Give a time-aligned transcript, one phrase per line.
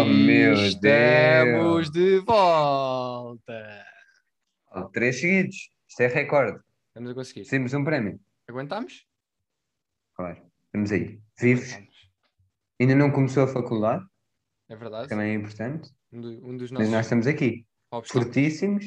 [0.00, 1.90] Oh, meu Estamos Deus!
[1.90, 3.84] de volta.
[4.92, 5.68] Três seguidos.
[5.88, 6.58] Isto é recorde.
[6.88, 7.44] Estamos a conseguir.
[7.46, 8.18] Temos um prémio.
[8.48, 9.04] Aguentamos?
[10.14, 10.40] Claro.
[10.66, 11.20] Estamos aí.
[11.38, 11.72] Vivos.
[11.72, 12.10] Aguentamos.
[12.80, 14.04] Ainda não começou a faculdade.
[14.68, 15.08] É verdade.
[15.08, 15.90] Também é importante.
[16.12, 17.66] Um, do- um dos Mas nossos nós estamos aqui.
[17.90, 18.26] obstáculos.
[18.26, 18.84] Fortíssimos.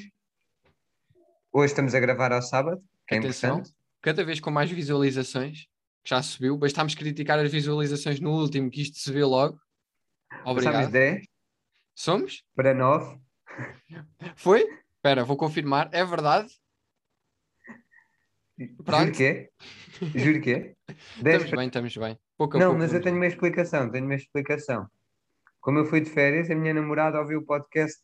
[1.52, 2.82] Hoje estamos a gravar ao sábado.
[3.08, 3.55] Que é Atenção.
[3.58, 3.76] importante.
[4.02, 5.68] Cada vez com mais visualizações.
[6.04, 6.58] que Já subiu.
[6.58, 9.59] Bastámos criticar as visualizações no último, que isto se vê logo.
[10.46, 10.92] Obrigado.
[10.92, 11.26] 10
[11.96, 12.44] Somos?
[12.56, 13.20] para 9.
[14.36, 14.62] Foi?
[14.96, 15.90] Espera, vou confirmar.
[15.92, 16.50] É verdade?
[18.84, 19.06] Pronto.
[19.06, 19.50] Juro que é.
[20.16, 20.76] Juro que é.
[21.22, 22.20] 10 Estamos bem, estamos bem.
[22.38, 24.88] Pouco Não, pouco mas eu tenho uma explicação, tenho uma explicação.
[25.60, 28.02] Como eu fui de férias, a minha namorada ouviu o podcast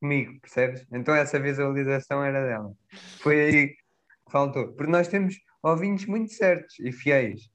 [0.00, 0.86] comigo, percebes?
[0.92, 2.72] Então essa visualização era dela.
[3.20, 3.76] Foi aí que
[4.30, 4.72] faltou.
[4.74, 7.50] Porque nós temos ouvintes muito certos e fiéis,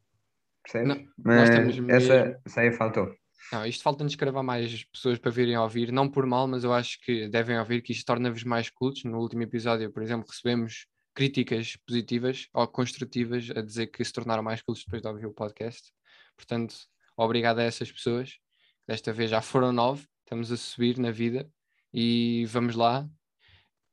[0.64, 0.88] percebes?
[0.88, 2.42] Não, Mas temos essa, mesmo.
[2.46, 3.14] essa aí faltou.
[3.52, 7.00] Não, isto falta-nos gravar mais pessoas para virem ouvir, não por mal, mas eu acho
[7.02, 9.04] que devem ouvir, que isto torna-vos mais cultos.
[9.04, 14.42] No último episódio, por exemplo, recebemos críticas positivas ou construtivas a dizer que se tornaram
[14.42, 15.92] mais cultos depois de ouvir o podcast.
[16.36, 16.76] Portanto,
[17.16, 18.38] obrigado a essas pessoas.
[18.88, 21.50] Desta vez já foram nove, estamos a subir na vida
[21.94, 23.08] e vamos lá.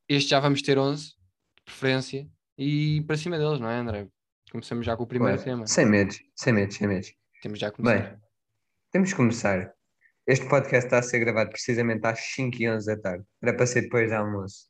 [0.08, 1.14] Este já vamos ter 11, de
[1.64, 4.08] preferência, e para cima deles, não é, André?
[4.50, 5.66] Começamos já com o primeiro Ué, tema.
[5.66, 7.12] Sem medos, sem medos, sem medos.
[7.40, 8.10] Temos já a começar.
[8.10, 8.20] Bem,
[8.90, 9.72] temos que começar.
[10.26, 13.24] Este podcast está a ser gravado precisamente às 5 e 11 da tarde.
[13.40, 14.68] Era para ser depois do almoço.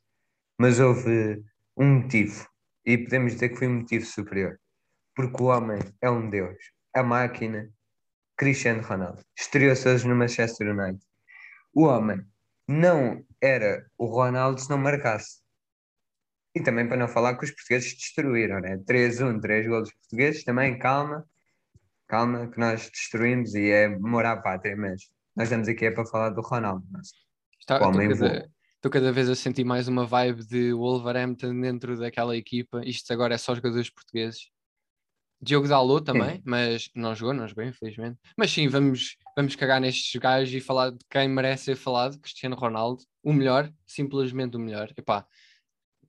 [0.58, 1.42] Mas houve
[1.76, 2.46] um motivo.
[2.84, 4.60] E podemos dizer que foi um motivo superior.
[5.14, 6.56] Porque o homem é um deus.
[6.94, 7.70] A máquina,
[8.36, 9.24] Cristiano Ronaldo.
[9.36, 11.02] Estreou-se hoje no Manchester United.
[11.72, 12.22] O homem
[12.68, 15.40] não era o Ronaldo se não marcasse.
[16.54, 18.76] E também para não falar que os portugueses destruíram, né?
[18.78, 20.44] 3-1, 3 golos portugueses.
[20.44, 21.26] Também, calma.
[22.10, 26.04] Calma, que nós destruímos e é amor à pátria, mas nós estamos aqui é para
[26.04, 26.84] falar do Ronaldo.
[26.90, 27.12] mas
[27.60, 32.36] Está, estou, cada, estou cada vez a sentir mais uma vibe de Wolverhampton dentro daquela
[32.36, 32.82] equipa.
[32.84, 34.50] Isto agora é só jogadores portugueses.
[35.40, 38.18] Diogo Dalot também, mas não jogou, não jogou, infelizmente.
[38.36, 42.56] Mas sim, vamos, vamos cagar nestes gajos e falar de quem merece ser falado, Cristiano
[42.56, 43.04] Ronaldo.
[43.22, 44.92] O melhor, simplesmente o melhor.
[44.96, 45.24] Epá,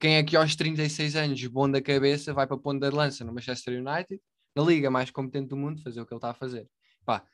[0.00, 3.24] quem é que aos 36 anos, bom da cabeça, vai para a ponta de lança
[3.24, 4.20] no Manchester United,
[4.54, 6.68] na liga mais competente do mundo, fazer o que ele está a fazer?
[7.02, 7.24] Epá,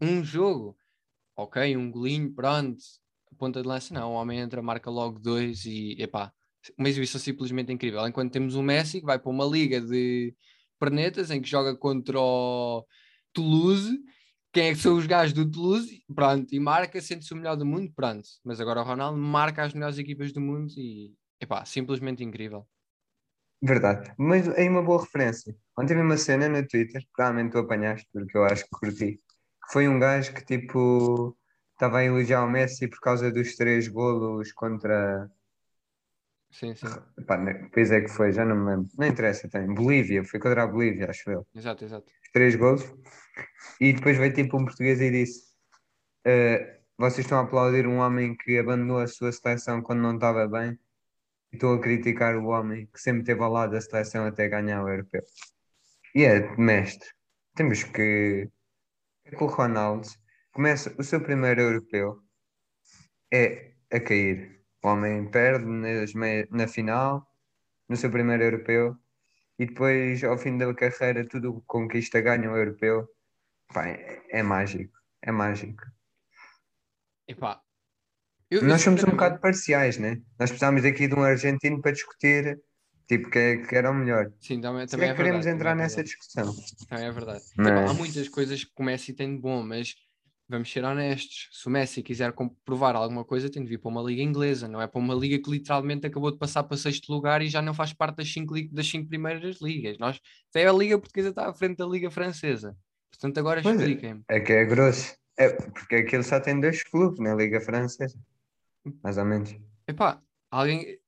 [0.00, 0.76] um jogo,
[1.36, 2.78] ok, um golinho, pronto,
[3.38, 6.32] ponta de lança não, o homem entra, marca logo dois e epá,
[6.76, 8.06] uma exibição simplesmente incrível.
[8.06, 10.34] Enquanto temos o Messi que vai para uma liga de
[10.78, 12.84] pernetas em que joga contra o
[13.32, 13.98] Toulouse,
[14.52, 16.02] quem é que são os gajos do Toulouse?
[16.14, 18.28] Pronto, e marca, sente-se o melhor do mundo, pronto.
[18.44, 22.66] Mas agora o Ronaldo marca as melhores equipas do mundo e epá, simplesmente incrível.
[23.62, 24.12] Verdade.
[24.18, 25.54] Mas aí uma boa referência.
[25.78, 29.72] Ontem vi uma cena no Twitter, provavelmente tu apanhaste, porque eu acho que curti, que
[29.72, 31.36] foi um gajo que tipo
[31.72, 35.30] estava a elogiar o Messi por causa dos três golos contra.
[36.50, 36.86] Sim, sim,
[37.26, 38.88] Pá, ne- pois é que foi, já não me lembro.
[38.98, 39.66] Não interessa, tem.
[39.72, 41.46] Bolívia, foi contra a Bolívia, acho eu.
[41.54, 42.10] exato, exato.
[42.32, 42.82] Três golos.
[43.80, 45.44] E depois veio tipo um português e disse:
[46.24, 50.46] "Eh, Vocês estão a aplaudir um homem que abandonou a sua seleção quando não estava
[50.48, 50.78] bem.
[51.52, 54.88] Estou a criticar o homem que sempre esteve ao lado da seleção até ganhar o
[54.88, 55.22] europeu.
[56.14, 57.08] E é mestre.
[57.54, 58.48] Temos que.
[59.24, 60.08] É que o Ronaldo
[60.52, 62.22] começa o seu primeiro europeu
[63.32, 64.60] é a cair.
[64.82, 65.66] O homem perde
[66.50, 67.26] na final,
[67.88, 68.96] no seu primeiro europeu,
[69.58, 73.06] e depois, ao fim da carreira, tudo conquista ganha o europeu.
[73.72, 74.98] Pá, é, é mágico.
[75.22, 75.84] É mágico.
[77.28, 77.62] Epá,
[78.50, 80.20] eu, Nós somos um bocado parciais, né?
[80.38, 82.58] Nós precisamos aqui de um argentino para discutir,
[83.06, 84.32] tipo, que, é- que era o melhor.
[84.40, 86.54] Sim, também, também é é que queremos verdade, entrar é nessa discussão.
[86.88, 87.42] Também é verdade.
[87.56, 89.94] Mas- Epá, há muitas coisas que o Messi tem de bom, mas
[90.48, 91.48] vamos ser honestos.
[91.52, 94.82] Se o Messi quiser comprovar alguma coisa, tem de vir para uma liga inglesa, não
[94.82, 97.72] é para uma liga que literalmente acabou de passar para sexto lugar e já não
[97.72, 99.96] faz parte das cinco, das cinco primeiras ligas.
[99.98, 100.18] Nós,
[100.50, 102.76] até a liga portuguesa está à frente da liga francesa.
[103.12, 103.70] Portanto, agora é.
[103.70, 104.22] expliquem-me.
[104.28, 105.14] É que é grosso.
[105.38, 108.18] É, porque aquilo só tem dois clubes na Liga Francesa.
[109.02, 109.54] Mais ou menos.
[109.86, 110.98] Epá, alguém.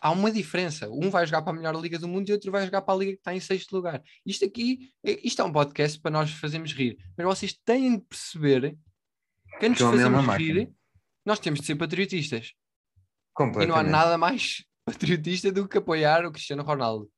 [0.00, 0.88] Há uma diferença.
[0.88, 2.96] Um vai jogar para a melhor liga do mundo e outro vai jogar para a
[2.96, 4.02] liga que está em sexto lugar.
[4.24, 6.96] Isto aqui, é- isto é um podcast para nós fazermos rir.
[7.16, 8.78] Mas vocês têm de perceber
[9.58, 10.72] que antes de fazermos rir,
[11.24, 12.52] nós temos de ser patriotistas.
[13.62, 17.10] E não há nada mais patriotista do que apoiar o Cristiano Ronaldo.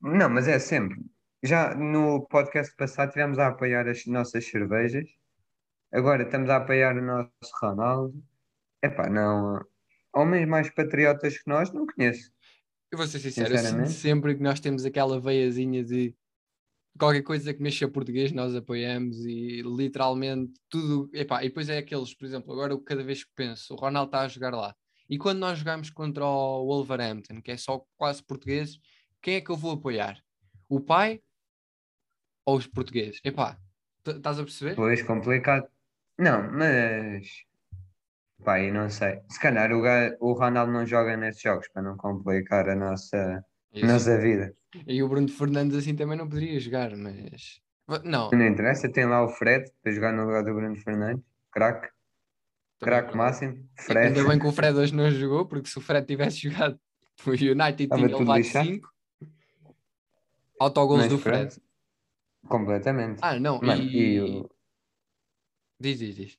[0.00, 0.98] Não, mas é sempre.
[1.42, 5.08] Já no podcast passado tivemos a apoiar as nossas cervejas.
[5.92, 7.30] Agora estamos a apoiar o nosso
[7.62, 8.22] Ronaldo.
[8.82, 9.64] Epá, não.
[10.14, 12.30] Homens mais patriotas que nós não conheço.
[12.90, 13.92] Eu vou ser sincero, eu sinto Sinceramente.
[13.92, 16.14] sempre que nós temos aquela veiazinha de
[16.98, 21.10] qualquer coisa que mexa português nós apoiamos e literalmente tudo.
[21.12, 24.08] Epá, e depois é aqueles, por exemplo, agora eu cada vez que penso, o Ronaldo
[24.08, 24.74] está a jogar lá.
[25.08, 28.78] E quando nós jogamos contra o Wolverhampton, que é só quase portugueses,
[29.22, 30.22] quem é que eu vou apoiar?
[30.68, 31.20] O pai
[32.44, 33.20] ou os portugueses?
[33.24, 33.58] Epá,
[34.06, 34.74] estás a perceber?
[34.74, 35.66] Pois, complicado.
[36.18, 37.47] Não, mas.
[38.44, 39.20] Pai, não sei.
[39.28, 39.82] Se calhar o,
[40.20, 43.44] o Ronaldo não joga nesses jogos para não complicar a nossa,
[43.82, 44.54] nossa vida.
[44.86, 47.60] E o Bruno Fernandes assim também não poderia jogar, mas.
[48.04, 48.30] Não.
[48.30, 51.24] Não interessa, tem lá o Fred para jogar no lugar do Bruno Fernandes.
[51.50, 51.88] Craque.
[52.80, 53.68] Craque máximo.
[53.76, 54.18] Fred.
[54.18, 56.78] Ainda bem que o Fred hoje não jogou, porque se o Fred tivesse jogado,
[57.26, 58.88] o United tinha levado 5.
[60.60, 61.54] Autogols do Fred.
[61.54, 61.62] Fred.
[62.46, 63.18] Completamente.
[63.22, 63.60] Ah, não.
[63.60, 64.14] Mano, e...
[64.14, 64.50] e o...
[65.80, 66.38] Diz, diz, diz.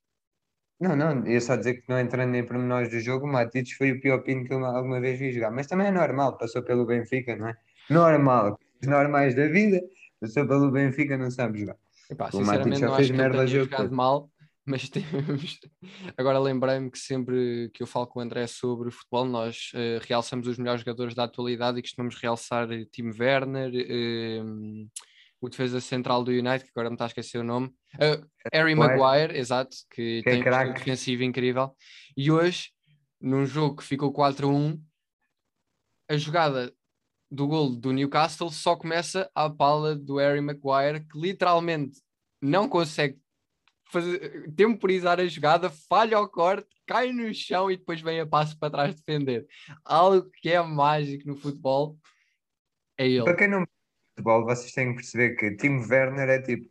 [0.80, 3.92] Não, não, eu só dizer que não entrando em pormenores do jogo, o Matites foi
[3.92, 5.52] o pior pino que eu alguma vez vi jogar.
[5.52, 7.58] Mas também é normal, passou pelo Benfica, não é?
[7.90, 9.82] Normal, os normais da vida,
[10.22, 11.76] passou pelo Benfica, não sabe jogar.
[12.10, 13.94] Epá, o Matites já fez merda jogo.
[13.94, 14.30] mal,
[14.66, 15.60] mas temos.
[16.16, 20.48] Agora lembrei-me que sempre que eu falo com o André sobre futebol, nós uh, realçamos
[20.48, 23.70] os melhores jogadores da atualidade e costumamos realçar Tim Werner.
[23.70, 24.90] Uh,
[25.42, 28.76] o defesa central do United, que agora me está a esquecer o nome, uh, Harry
[28.76, 31.76] Maguire, exato, que, que tem é um defensivo incrível.
[32.16, 32.72] E hoje,
[33.22, 34.80] num jogo que ficou 4-1,
[36.10, 36.74] a jogada
[37.32, 42.02] do gol do Newcastle só começa à pala do Harry Maguire, que literalmente
[42.42, 43.20] não consegue
[43.86, 48.58] fazer, temporizar a jogada, falha ao corte, cai no chão e depois vem a passo
[48.58, 49.46] para trás defender.
[49.86, 51.98] Algo que é mágico no futebol
[52.98, 53.24] é ele.
[53.24, 53.66] Para quem não
[54.20, 56.70] futebol, vocês têm que perceber que Timo Werner é tipo.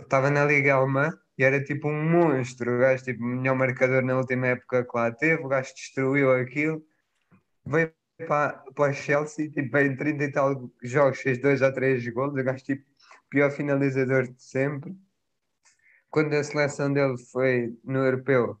[0.00, 2.76] Estava na Liga Alemã e era tipo um monstro.
[2.76, 5.42] O gajo, tipo, melhor marcador na última época que lá teve.
[5.42, 6.82] O gajo destruiu aquilo.
[7.64, 7.92] Veio
[8.26, 12.32] para, para Chelsea, tipo, veio em 30 e tal jogos, fez dois ou três gols.
[12.32, 12.84] O gajo, tipo,
[13.28, 14.94] pior finalizador de sempre.
[16.10, 18.56] Quando a seleção dele foi no Europeu,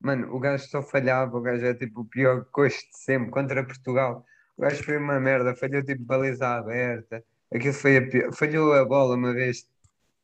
[0.00, 1.36] mano, o gajo só falhava.
[1.36, 4.24] O gajo é tipo o pior coxo de sempre contra Portugal
[4.58, 7.24] o gajo foi uma merda, falhou tipo baliza aberta.
[7.54, 8.32] Aquilo foi a pior.
[8.34, 9.68] Falhou a bola uma vez,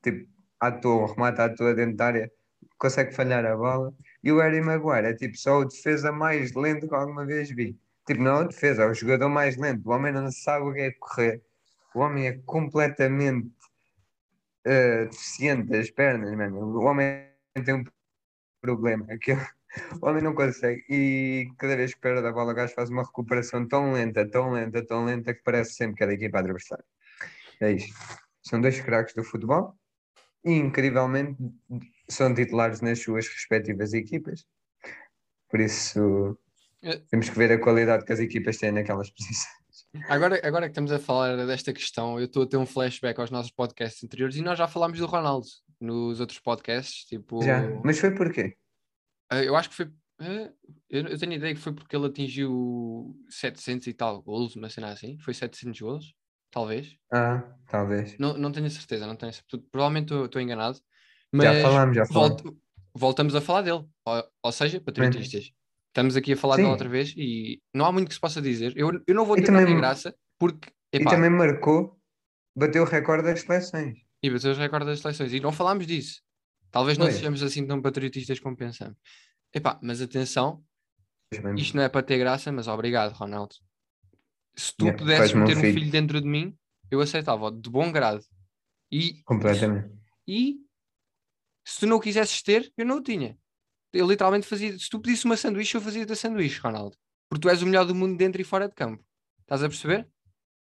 [0.03, 0.29] tipo,
[0.61, 2.33] à toa, remata à toa dentro da área,
[2.77, 3.95] consegue falhar a bola.
[4.23, 7.79] E o Harry Maguire é tipo só o defesa mais lento que alguma vez vi.
[8.07, 9.89] Tipo, não é o defesa, é o jogador mais lento.
[9.89, 11.43] O homem não sabe o que é correr.
[11.95, 13.47] O homem é completamente
[14.67, 16.77] uh, deficiente das pernas, mano.
[16.77, 17.29] O homem
[17.65, 17.85] tem um
[18.61, 19.07] problema.
[19.13, 19.41] Aquilo,
[20.01, 20.85] o homem não consegue.
[20.89, 24.53] E cada vez que perde a bola, o gajo faz uma recuperação tão lenta, tão
[24.53, 26.85] lenta, tão lenta, que parece sempre que é da equipa adversária.
[27.61, 27.95] É isto.
[28.43, 29.75] São dois craques do futebol
[30.45, 31.37] e, incrivelmente,
[32.09, 34.45] são titulares nas suas respectivas equipas.
[35.49, 36.39] Por isso,
[36.83, 36.99] é.
[37.11, 39.65] temos que ver a qualidade que as equipas têm naquelas posições.
[40.09, 43.31] Agora, agora que estamos a falar desta questão, eu estou a ter um flashback aos
[43.31, 45.47] nossos podcasts anteriores e nós já falámos do Ronaldo
[45.81, 47.05] nos outros podcasts.
[47.07, 47.43] Tipo...
[47.43, 48.57] Já, mas foi porquê?
[49.35, 49.91] Ah, eu acho que foi.
[50.21, 50.51] Ah,
[50.89, 54.93] eu tenho a ideia que foi porque ele atingiu 700 e tal golos, uma cena
[54.93, 55.19] assim.
[55.19, 56.15] Foi 700 golos,
[56.51, 56.97] talvez.
[57.13, 58.17] Ah, talvez.
[58.19, 59.63] Não, não tenho certeza, não tenho certeza.
[59.73, 60.79] Provavelmente estou enganado.
[61.33, 62.43] Mas já falamos, já falamos.
[62.43, 62.61] Volto,
[62.95, 63.85] voltamos a falar dele.
[64.07, 65.51] Ou, ou seja, patriotistas.
[65.89, 66.63] Estamos aqui a falar Sim.
[66.63, 68.73] dele outra vez e não há muito que se possa dizer.
[68.77, 70.71] Eu, eu não vou ter também, graça porque.
[70.93, 71.99] Epá, e também marcou,
[72.57, 73.99] bateu o recorde das seleções.
[74.23, 75.33] E bateu os recordes das seleções.
[75.33, 76.23] E não falámos disso.
[76.75, 78.99] Talvez não sejamos assim tão patriotistas como pensamos.
[79.55, 80.65] Epá, mas atenção,
[81.57, 83.55] isto não é para ter graça, mas obrigado, Ronaldo.
[84.57, 85.75] Se tu yeah, pudesses meter um filho.
[85.75, 85.91] filho.
[85.91, 86.57] dentro de mim,
[86.91, 88.25] eu aceitava de bom grado.
[88.91, 89.93] E, Completamente.
[90.27, 90.59] E
[91.65, 93.39] se tu não o quisesses ter, eu não o tinha.
[93.93, 94.77] Eu literalmente fazia.
[94.79, 96.97] Se tu pedisse uma sanduíche, eu fazia da sanduíche, Ronaldo.
[97.29, 99.05] Porque tu és o melhor do mundo dentro e fora de campo.
[99.41, 100.09] Estás a perceber?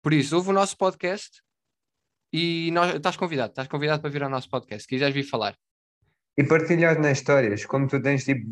[0.01, 1.41] Por isso, ouve o nosso podcast
[2.31, 3.51] e nós, estás convidado.
[3.51, 4.83] Estás convidado para vir ao nosso podcast.
[4.83, 5.57] Se quiseres vir falar
[6.39, 8.47] e partilhar nas histórias, como tu tens tipo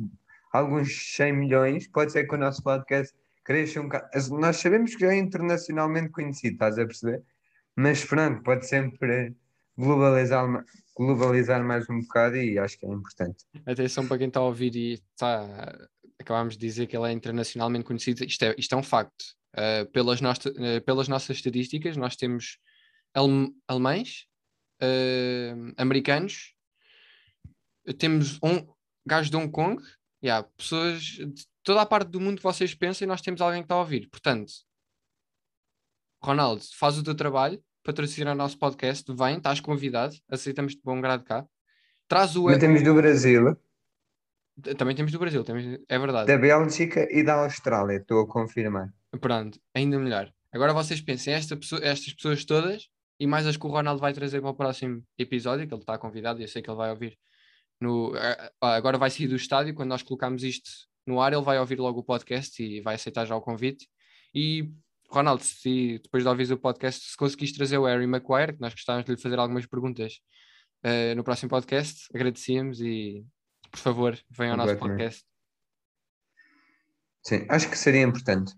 [0.52, 3.16] alguns 100 milhões, pode ser que o nosso podcast
[3.46, 4.10] cresça um bocado.
[4.38, 7.24] Nós sabemos que já é internacionalmente conhecido, estás a perceber?
[7.78, 9.34] Mas pronto, pode sempre
[9.78, 10.66] globalizar,
[10.98, 13.46] globalizar mais um bocado e acho que é importante.
[13.66, 15.88] Atenção para quem está a ouvir e está.
[16.20, 18.26] Acabámos de dizer que ele é internacionalmente conhecido.
[18.26, 19.24] Isto é, isto é um facto.
[19.56, 22.58] Uh, pelas, nossas, uh, pelas nossas estatísticas, nós temos
[23.66, 24.26] alemães,
[24.84, 26.57] uh, americanos,
[27.94, 28.66] temos um
[29.06, 29.82] gajo de Hong Kong,
[30.24, 33.62] yeah, pessoas de toda a parte do mundo que vocês pensam e nós temos alguém
[33.62, 34.10] que está a ouvir.
[34.10, 34.52] Portanto,
[36.22, 41.00] Ronaldo, faz o teu trabalho, patrocina o nosso podcast, vem, estás convidado, aceitamos de bom
[41.00, 41.46] grado cá.
[42.08, 42.46] Traz o.
[42.46, 43.58] Também temos do Brasil.
[44.78, 45.64] Também temos do Brasil, temos...
[45.88, 46.28] é verdade.
[46.28, 48.92] Da Bélgica e da Austrália, estou a confirmar.
[49.22, 50.34] Pronto, ainda melhor.
[50.52, 52.90] Agora vocês pensem, esta pessoa, estas pessoas todas
[53.20, 55.98] e mais as que o Ronaldo vai trazer para o próximo episódio, que ele está
[55.98, 57.18] convidado e eu sei que ele vai ouvir.
[57.80, 58.12] No,
[58.60, 60.70] agora vai sair do estádio, quando nós colocamos isto
[61.06, 63.88] no ar, ele vai ouvir logo o podcast e vai aceitar já o convite.
[64.34, 64.72] E
[65.10, 68.74] Ronaldo, se depois de ouvir o podcast, se conseguiste trazer o Harry Maguire, que nós
[68.74, 70.20] gostávamos de lhe fazer algumas perguntas
[70.84, 73.26] uh, no próximo podcast, agradecíamos e
[73.72, 75.24] por favor, venha ao nosso podcast.
[77.24, 78.54] Sim, acho que seria importante.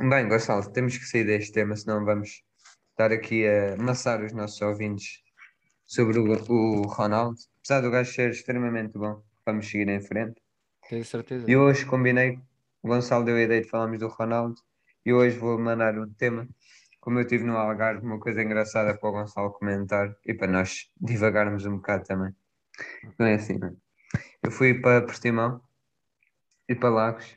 [0.00, 2.42] Bem, Gonçalo, temos que sair deste tema, senão vamos
[2.90, 5.22] estar aqui a amassar os nossos ouvintes
[5.86, 7.38] sobre o, o Ronaldo.
[7.68, 10.40] Apesar do gajo ser extremamente bom, vamos seguir em frente.
[10.88, 11.44] Tenho certeza.
[11.50, 12.40] E hoje combinei,
[12.82, 14.58] o Gonçalo deu a ideia de falarmos do Ronaldo
[15.04, 16.48] e hoje vou mandar um tema,
[16.98, 20.90] como eu tive no Algarve, uma coisa engraçada para o Gonçalo comentar e para nós
[20.98, 22.34] divagarmos um bocado também.
[23.18, 23.76] Não é assim, não?
[24.42, 25.60] Eu fui para Portimão
[26.66, 27.36] e para Lagos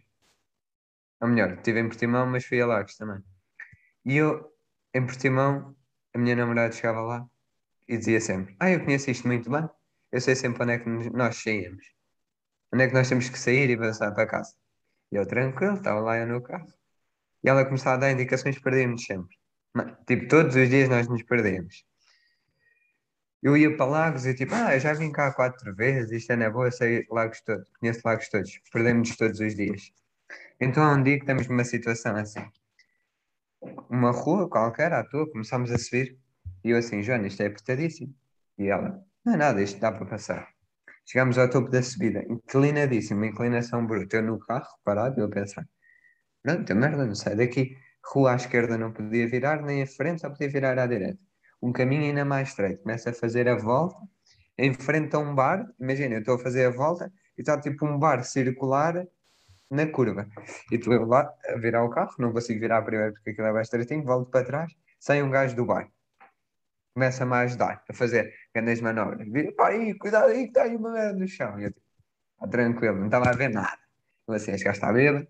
[1.19, 3.21] ou melhor, estive em Portimão, mas fui a Lagos também.
[4.05, 4.49] E eu,
[4.93, 5.75] em Portimão,
[6.13, 7.27] a minha namorada chegava lá
[7.85, 9.69] e dizia sempre: Ah, eu conheço isto muito bem,
[10.11, 11.85] eu sei sempre onde é que nós saímos,
[12.73, 14.53] onde é que nós temos que sair e avançar para casa.
[15.11, 16.67] E eu, tranquilo, estava lá eu no carro.
[17.43, 19.35] E ela começava a dar indicações, perdíamos sempre.
[20.05, 21.85] Tipo, todos os dias nós nos perdíamos.
[23.41, 26.35] Eu ia para Lagos e tipo, ah, eu já vim cá quatro vezes, isto é
[26.35, 29.91] na boa, sei Lagos todos, conheço Lagos todos, perdemos todos os dias.
[30.59, 32.45] Então há um dia que estamos numa situação assim.
[33.89, 36.19] Uma rua qualquer à toa, começámos a subir.
[36.63, 38.13] E eu assim, Joana, isto é apertadíssimo.
[38.59, 40.47] E ela, não é nada, isto dá para passar.
[41.05, 44.17] Chegámos ao topo da subida, inclinadíssimo, inclinação bruta.
[44.17, 45.67] Eu no carro, parado, eu a pensar,
[46.41, 47.75] pronto, a merda, não sai daqui.
[48.03, 51.19] Rua à esquerda não podia virar, nem à frente, só podia virar à direita.
[51.61, 52.81] Um caminho ainda mais estreito.
[52.81, 53.97] Começa a fazer a volta,
[54.57, 55.65] em frente a um bar.
[55.79, 59.05] Imagina, eu estou a fazer a volta e está tipo um bar circular
[59.69, 60.27] na curva.
[60.71, 63.61] E tu lá a virar o carro, não consigo virar primeiro porque aquilo é bem
[63.61, 65.87] estreitinho, volto para trás, sai um gajo do bar.
[66.93, 69.27] Começa-me a ajudar, a fazer grandes manobras.
[69.27, 71.59] Vira, pá, aí, cuidado aí que está aí uma merda no chão.
[71.59, 71.85] E eu tipo,
[72.39, 73.79] ah, tranquilo, não estava a ver nada.
[74.27, 75.27] Eu assim, este gajo está bêbado.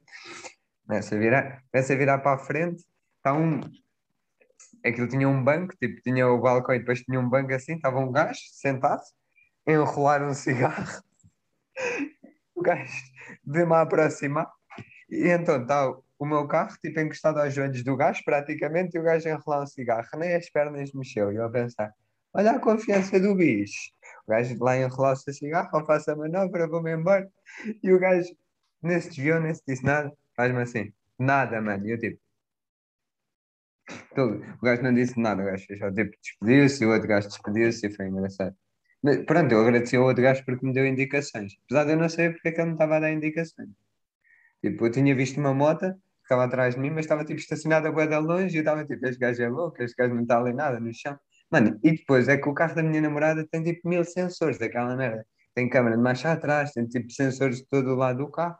[0.85, 2.83] Começa a virar, começa a virar para a frente,
[3.17, 3.61] está um.
[4.83, 7.99] Aquilo tinha um banco, tipo, tinha o balcão e depois tinha um banco assim, estava
[7.99, 9.01] um gajo sentado,
[9.67, 11.03] enrolar um cigarro
[12.55, 12.91] o gajo
[13.43, 14.51] de-me a aproximar
[15.09, 19.03] e então está o meu carro tipo encostado aos joelhos do gajo praticamente e o
[19.03, 21.93] gajo enrolar um cigarro, nem as pernas mexeu e eu a pensar,
[22.33, 23.91] olha a confiança do bicho
[24.27, 27.29] o gajo lá o cigarro, eu faço a manobra, vou-me embora
[27.83, 28.29] e o gajo
[28.81, 32.19] nesse desviou, nesse disse nada faz-me assim, nada mano, e eu tipo
[34.17, 37.95] o gajo não disse nada, o gajo só tipo despediu-se, o outro gajo despediu-se e
[37.95, 38.55] foi engraçado
[39.03, 41.53] mas, pronto, eu agradeci ao outro gajo porque me deu indicações.
[41.65, 43.69] Apesar de eu não saber porque é que ele me estava a dar indicações.
[44.63, 47.89] Tipo, eu tinha visto uma moto que estava atrás de mim, mas estava tipo estacionada
[47.89, 50.39] a de longe e eu estava tipo, este gajo é louco, este gajo não está
[50.39, 51.19] ali nada no chão.
[51.51, 54.95] Mano, e depois é que o carro da minha namorada tem tipo mil sensores daquela
[54.95, 55.25] merda.
[55.53, 58.57] Tem câmera de marcha atrás, tem tipo sensores de todo o lado do carro.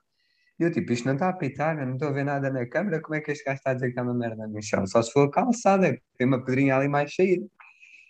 [0.59, 3.01] E eu tipo, isto não está a apitar, não estou a ver nada na câmera,
[3.01, 4.85] como é que este gajo está a dizer que está uma merda no chão?
[4.87, 7.45] Só se for calçada, tem uma pedrinha ali mais saída.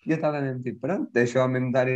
[0.06, 1.88] E eu estava mesmo tipo, pronto, deixa o homem me dar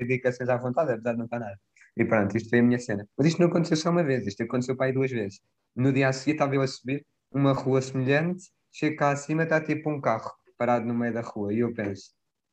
[0.00, 1.58] indicações à vontade, apesar de não estar nada.
[1.96, 3.08] E pronto, isto foi a minha cena.
[3.16, 5.40] Mas isto não aconteceu só uma vez, isto aconteceu para aí duas vezes.
[5.76, 9.60] No dia a seguir estava eu a subir uma rua semelhante, chego cá acima, está
[9.60, 12.10] tipo um carro parado no meio da rua e eu penso,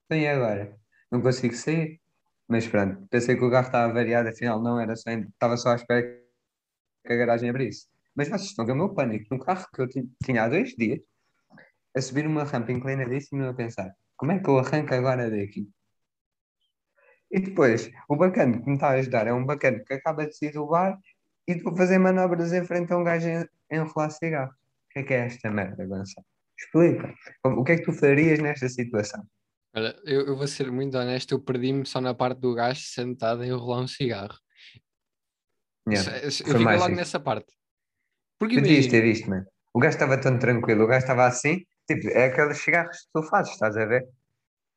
[0.10, 0.78] bem agora?
[1.12, 2.00] Não consigo sair.
[2.48, 5.76] Mas pronto, pensei que o carro estava variado, afinal não, era só, estava só à
[5.76, 6.04] espera
[7.06, 7.88] que a garagem abrisse.
[8.16, 9.88] Mas vocês estão a ver o meu pânico num carro que eu
[10.24, 11.02] tinha há dois dias,
[11.96, 15.70] a subir uma rampa inclinadíssima e a pensar, como é que eu arranco agora daqui?
[17.32, 20.38] E depois, o bacana que me está a ajudar é um bacana que acaba de
[20.38, 21.00] sair do bar
[21.48, 24.54] e a fazer manobras em frente a um gajo em enrolar cigarro.
[24.92, 26.26] O que é que é esta merda, Gonçalo?
[26.60, 27.16] Explica.
[27.44, 29.26] O que é que tu farias nesta situação?
[29.74, 33.42] Olha, eu, eu vou ser muito honesto, eu perdi-me só na parte do gajo sentado
[33.42, 34.38] a enrolar um cigarro.
[35.88, 36.18] Yeah.
[36.18, 36.96] Eu, eu fico logo isso.
[36.96, 37.52] nessa parte.
[38.38, 39.46] Porque tu devias ter visto, mano.
[39.74, 43.24] O gajo estava tão tranquilo, o gajo estava assim, tipo, é aqueles cigarros que tu
[43.24, 44.08] fazes, estás a ver?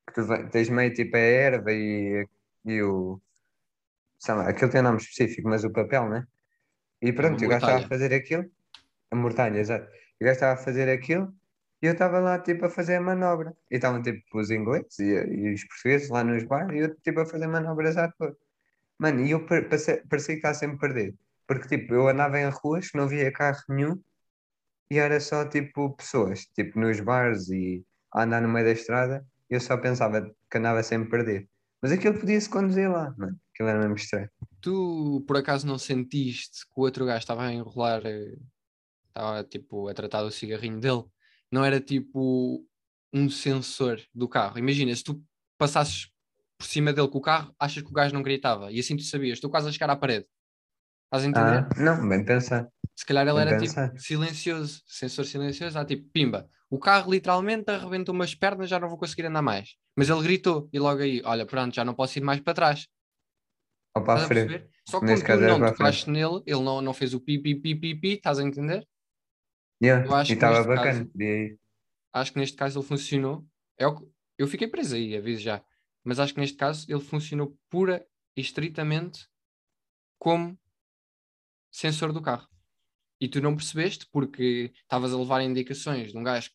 [0.07, 2.25] Que tu tens meio tipo a erva e
[2.65, 3.21] e o.
[4.27, 6.25] Lá, aquilo tem um nome específico, mas o papel, né?
[7.01, 8.49] E pronto, o gajo estava a fazer aquilo.
[9.11, 9.87] A mortalha, exato.
[10.21, 11.33] O gajo estava a fazer aquilo
[11.81, 13.55] e eu estava lá tipo a fazer a manobra.
[13.69, 17.19] E estavam tipo os ingleses e, e, os portugueses lá nos bares e eu tipo
[17.19, 18.35] a fazer manobras à toa.
[18.97, 21.17] Mano, e eu parecia que estava sempre perdido.
[21.47, 24.01] Porque tipo, eu andava em ruas, não via carro nenhum
[24.89, 29.25] e era só tipo pessoas, tipo nos bares e a andar no meio da estrada.
[29.49, 31.47] E eu só pensava que andava sempre perdido.
[31.81, 33.39] Mas aquilo podia-se conduzir lá, mano.
[33.53, 34.29] Aquilo era mesmo estranho.
[34.59, 38.35] Tu, por acaso, não sentiste que o outro gajo estava a enrolar, eh,
[39.15, 41.05] estava tipo a tratar do cigarrinho dele
[41.51, 42.65] não era tipo
[43.13, 44.59] um sensor do carro.
[44.59, 45.23] Imagina, se tu
[45.57, 46.09] passasses
[46.57, 48.71] por cima dele com o carro, achas que o gajo não gritava.
[48.71, 50.25] E assim tu sabias, estou quase a chegar à parede.
[51.05, 51.59] Estás a entender?
[51.59, 52.67] Ah, não, bem pensar.
[52.93, 56.49] Se calhar ele bem era tipo silencioso, sensor silencioso, ah, tipo, pimba.
[56.69, 59.75] O carro literalmente arrebentou umas pernas, já não vou conseguir andar mais.
[59.95, 62.87] Mas ele gritou e logo aí, olha, pronto, já não posso ir mais para trás.
[63.95, 64.67] Ou para a frente.
[64.89, 67.55] Só que quando tu era não tocaste nele, ele não, não fez o pi, pi,
[67.55, 68.85] pi, pi, pi, estás a entender?
[69.85, 71.05] Yeah, Eu acho E que estava neste bacana.
[71.05, 71.59] caso-.
[72.13, 73.45] Acho que neste caso ele funcionou.
[73.77, 75.63] É que- eu fiquei preso aí, aviso já.
[76.03, 78.05] Mas acho que neste caso ele funcionou pura
[78.37, 79.27] e estritamente
[80.19, 80.57] como
[81.71, 82.47] sensor do carro.
[83.19, 86.51] E tu não percebeste porque estavas a levar indicações de um gajo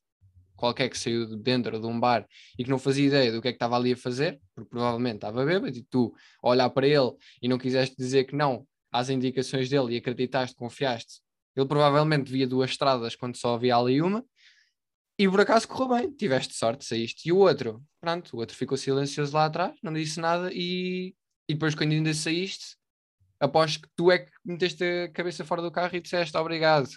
[0.57, 2.27] qualquer que saiu de dentro de um bar
[2.59, 5.17] e que não fazia ideia do que é que estava ali a fazer, porque provavelmente
[5.17, 9.71] estava bêbado, e tu olhar para ele e não quiseste dizer que não às indicações
[9.71, 11.23] dele e acreditaste, confiaste.
[11.57, 14.25] Ele provavelmente via duas estradas quando só havia ali uma,
[15.19, 17.29] e por acaso correu bem, tiveste sorte, saíste.
[17.29, 21.15] E o outro, pronto, o outro ficou silencioso lá atrás, não disse nada, e,
[21.49, 22.77] e depois quando ainda saíste,
[23.39, 26.89] aposto que tu é que meteste a cabeça fora do carro e disseste obrigado.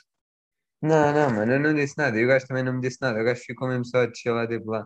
[0.81, 2.19] Não, não, mano, eu não disse nada.
[2.19, 3.19] E o gajo também não me disse nada.
[3.19, 4.85] O gajo ficou mesmo só a descer lá, tipo lá.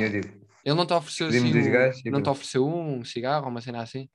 [0.00, 3.82] Eu tipo, Ele não te ofereceu assim, um- não te ofereceu um cigarro uma cena
[3.82, 4.08] assim?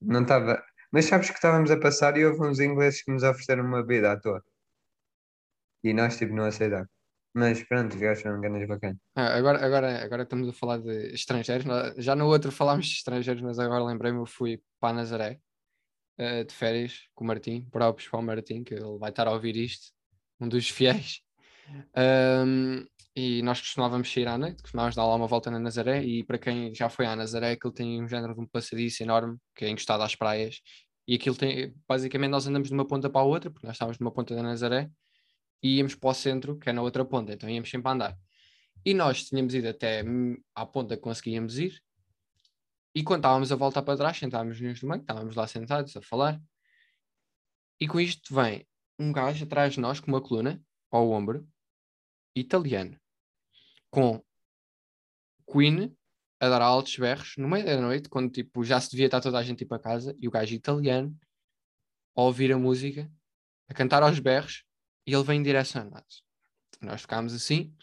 [0.00, 0.62] não estava.
[0.96, 4.12] Mas sabes que estávamos a passar e houve uns ingleses que nos ofereceram uma bebida
[4.12, 4.42] à toa.
[5.84, 6.88] E nós, tipo, não aceitámos.
[7.34, 8.96] Mas pronto, os gajos são ganas bacanas.
[9.14, 11.66] Ah, agora, agora, agora estamos a falar de estrangeiros.
[11.98, 15.38] Já no outro falámos de estrangeiros, mas agora lembrei-me, eu fui para Nazaré
[16.16, 19.32] eh, de férias com o Martim, próprios para o Martim, que ele vai estar a
[19.32, 19.92] ouvir isto,
[20.40, 21.20] um dos fiéis.
[21.94, 26.02] Ahm, e nós costumávamos sair à noite, costumávamos dar lá uma volta na Nazaré.
[26.04, 29.38] E para quem já foi à Nazaré, aquilo tem um género de um passadiço enorme,
[29.54, 30.60] que é encostado às praias.
[31.06, 33.98] E aquilo tem, basicamente, nós andamos de uma ponta para a outra, porque nós estávamos
[33.98, 34.90] numa ponta da Nazaré,
[35.62, 38.18] e íamos para o centro, que é na outra ponta, então íamos sempre a andar.
[38.84, 40.04] E nós tínhamos ido até
[40.54, 41.80] à ponta que conseguíamos ir,
[42.94, 46.40] e quando estávamos a voltar para trás, sentávamos-nos no banco, estávamos lá sentados a falar,
[47.80, 48.66] e com isto vem
[48.98, 51.46] um gajo atrás de nós com uma coluna ao ombro,
[52.34, 52.98] italiano,
[53.90, 54.24] com
[55.50, 55.96] Queen
[56.38, 59.38] a dar altos berros no meio da noite, quando tipo, já se devia estar toda
[59.38, 61.16] a gente ir para casa, e o gajo italiano
[62.14, 63.10] a ouvir a música,
[63.68, 64.64] a cantar aos berros,
[65.06, 66.22] e ele vem em direção a nós.
[66.80, 67.74] Nós ficámos assim,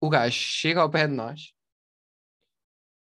[0.00, 1.54] o gajo chega ao pé de nós,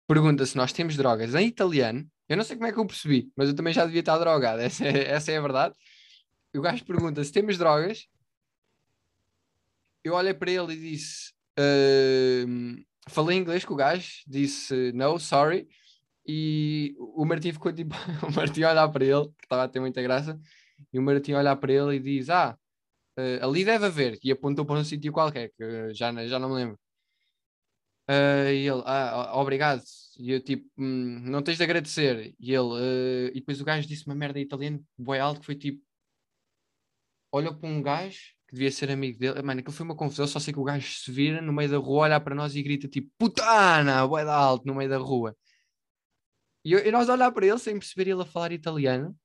[0.07, 2.09] pergunta se nós temos drogas em italiano.
[2.29, 4.61] Eu não sei como é que eu percebi, mas eu também já devia estar drogado,
[4.63, 5.75] essa é, essa é a verdade.
[6.55, 8.09] O gajo pergunta se temos drogas.
[10.03, 15.69] Eu olhei para ele e disse: "Ahm, Falei inglês com o gajo, disse no, sorry.
[16.27, 17.95] E o Martim ficou tipo,
[18.27, 20.41] o Martim olhar para ele, que estava a ter muita graça,
[20.93, 22.59] e o Martim a olhar para ele e diz: Ah,
[23.19, 26.57] eh, ali deve haver, e apontou para um sítio qualquer, que já, já não me
[26.57, 26.79] lembro.
[28.09, 29.83] Ah, e ele, ah, obrigado.
[30.19, 32.35] E eu tipo, "Hum, não tens de agradecer.
[32.39, 35.47] E ele, "Ah", e depois o gajo disse uma merda em italiano, boi alto, que
[35.47, 35.83] foi tipo,
[37.31, 39.43] olhou para um gajo devia ser amigo dele.
[39.43, 40.27] Mano, aquilo foi uma confusão.
[40.27, 42.63] Só sei que o gajo se vira no meio da rua, olha para nós e
[42.63, 45.37] grita tipo, putana, boi alto, no meio da rua.
[46.65, 49.17] E, eu- e nós olhar para ele sem perceber ele a falar italiano.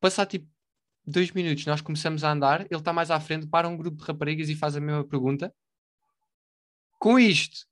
[0.00, 0.46] Passar tipo
[1.06, 2.62] dois minutos, nós começamos a andar.
[2.62, 5.54] Ele está mais à frente, para um grupo de raparigas e faz a mesma pergunta.
[6.98, 7.66] Com isto,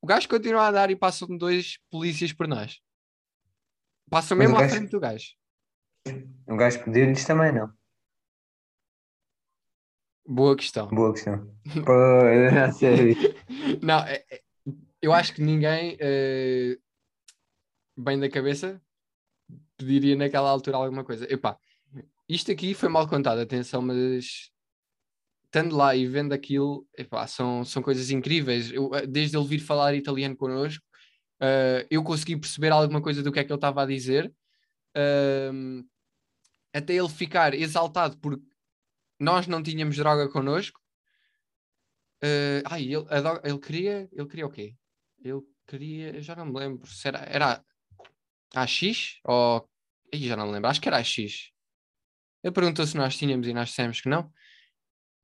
[0.00, 2.80] o gajo continua a andar e passam dois polícias por nós.
[4.10, 5.26] Passam mesmo à gajo- frente do gajo.
[6.46, 7.72] O gajo pediu-lhes também, não.
[10.26, 10.88] Boa questão.
[10.88, 11.46] Boa questão.
[11.84, 13.14] Pô, a sério.
[13.82, 14.42] Não, é- é-
[15.02, 16.78] eu acho que ninguém, eh,
[17.96, 18.80] bem da cabeça,
[19.76, 21.30] pediria naquela altura alguma coisa.
[21.32, 21.58] Epá,
[22.28, 24.50] isto aqui foi mal contado, atenção, mas
[25.44, 28.72] estando lá e vendo aquilo, epá, são, são coisas incríveis.
[28.72, 30.82] Eu, eh, desde ele vir falar italiano connosco,
[31.40, 34.32] eh, eu consegui perceber alguma coisa do que é que ele estava a dizer,
[34.96, 35.82] Ahm,
[36.72, 38.44] até ele ficar exaltado porque
[39.18, 40.80] nós não tínhamos droga connosco.
[42.22, 44.74] Eh, ai, ele, a ele queria, ele queria o quê?
[45.22, 47.64] Ele queria, já não me lembro se era, era
[48.54, 49.68] AX ou.
[50.12, 51.50] Ih, já não me lembro, acho que era AX.
[52.42, 54.30] Ele perguntou se nós tínhamos e nós dissemos que não.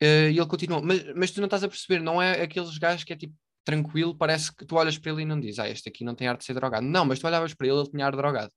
[0.00, 3.05] Eh, e ele continuou, mas, mas tu não estás a perceber, não é aqueles gajos
[3.05, 5.88] que é tipo tranquilo, parece que tu olhas para ele e não dizes, ah, este
[5.88, 6.87] aqui não tem ar de ser drogado.
[6.87, 8.53] Não, mas tu olhavas para ele, ele tinha ar drogado.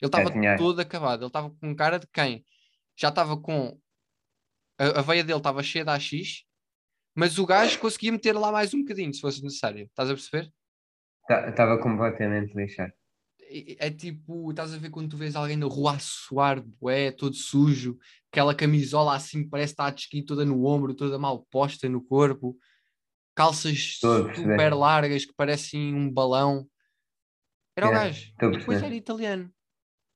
[0.00, 0.58] Ele estava tinha ar.
[0.58, 2.44] todo acabado, ele estava com cara de quem?
[2.98, 3.78] Já estava com.
[4.80, 6.44] A, a veia dele estava cheia de AX,
[7.14, 9.84] mas o gajo conseguia meter lá mais um bocadinho, se fosse necessário.
[9.84, 10.50] Estás a perceber?
[11.28, 12.92] Estava completamente lixado.
[13.42, 17.10] é, é tipo, estás a ver quando tu vês alguém na rua a suar, é
[17.12, 17.98] todo sujo,
[18.32, 22.56] aquela camisola assim parece estar a desqui toda no ombro, toda mal posta no corpo,
[23.34, 23.98] calças
[24.34, 26.66] super largas que parecem um balão.
[27.76, 28.32] Era o Yeah, gajo.
[28.42, 29.52] E depois era italiano.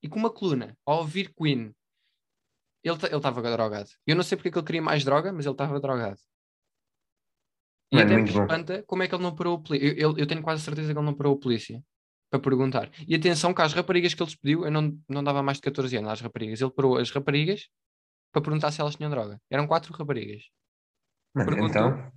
[0.02, 1.74] E com uma coluna, ao ouvir Queen.
[2.84, 3.88] Ele ta- ele estava drogado.
[4.06, 6.20] Eu não sei porque é que ele queria mais droga, mas ele estava drogado.
[7.92, 9.86] E até me espanta como é que ele não parou o polícia.
[9.86, 11.82] Eu, eu- eu tenho quase certeza que ele não parou o polícia
[12.30, 12.90] para perguntar.
[13.06, 15.96] E atenção que às raparigas que ele despediu, eu não, não dava mais de 14
[15.96, 16.60] anos às raparigas.
[16.60, 17.68] Ele parou as raparigas
[18.32, 19.40] para perguntar se elas tinham droga.
[19.50, 20.42] Eram quatro raparigas.
[21.34, 21.68] Mano, Perguntou.
[21.88, 22.12] então,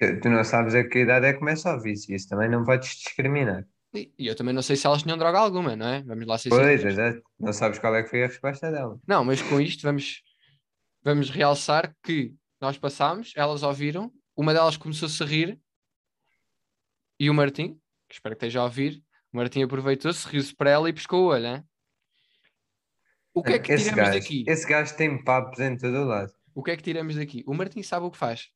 [0.00, 2.64] tu, tu não sabes a que idade é que começa o vício, isso também não
[2.64, 3.64] podes discriminar.
[3.94, 6.02] E eu também não sei se elas tinham droga alguma, não é?
[6.02, 7.22] Vamos lá ser Pois, exato.
[7.38, 8.98] Não sabes qual é que foi a resposta dela.
[9.06, 10.22] Não, mas com isto vamos,
[11.02, 15.60] vamos realçar que nós passámos, elas ouviram, uma delas começou-se a rir
[17.20, 17.78] e o Martim,
[18.08, 19.02] que espero que esteja a ouvir,
[19.32, 21.46] o Martim aproveitou-se, riu-se para ela e pescou o olho.
[21.46, 21.64] hein?
[23.32, 24.44] O que é que esse tiramos gajo, daqui?
[24.46, 26.32] esse gajo tem papos em todo o lado.
[26.54, 27.42] O que é que tiramos daqui?
[27.46, 28.48] O Martim sabe o que faz.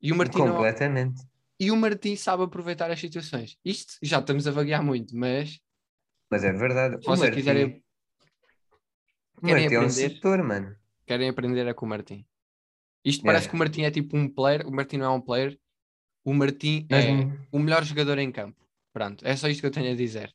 [0.00, 1.22] E o Martim, não- Completamente.
[1.60, 3.56] E o Martim sabe aproveitar as situações.
[3.64, 5.58] Isto já estamos a vaguear muito, mas
[6.30, 6.94] Mas é verdade.
[6.96, 7.82] se O vocês Martim, quiserem,
[9.36, 9.92] o querem Martim é um aprender?
[9.92, 10.76] sedutor, mano.
[11.06, 12.24] querem aprender é com o Martim.
[13.04, 13.26] Isto Yeah.
[13.26, 15.58] parece que o Martim é tipo um player, o Martim não é um player,
[16.24, 18.62] o Martim é n- o melhor jogador em campo.
[18.92, 20.34] Pronto, é só isto que eu tenho a dizer.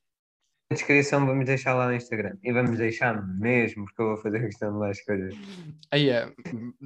[0.71, 2.37] na descrição vamos deixar lá no Instagram.
[2.41, 5.35] E vamos deixar mesmo, porque eu vou fazer questão de lá as coisas.
[5.91, 6.33] Aí é,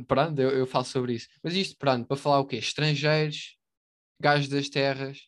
[0.08, 1.30] pronto, eu, eu falo sobre isso.
[1.42, 2.58] Mas isto, pronto, para falar o quê?
[2.58, 3.57] Estrangeiros,
[4.20, 5.20] gajos das terras.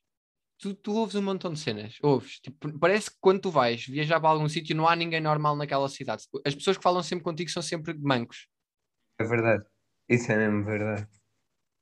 [0.59, 2.39] Tu, tu ouves um montão de cenas, ouves.
[2.41, 5.89] Tipo, parece que quando tu vais viajar para algum sítio não há ninguém normal naquela
[5.89, 6.23] cidade.
[6.45, 8.47] As pessoas que falam sempre contigo são sempre mancos.
[9.19, 9.65] É verdade.
[10.09, 11.07] Isso é mesmo verdade.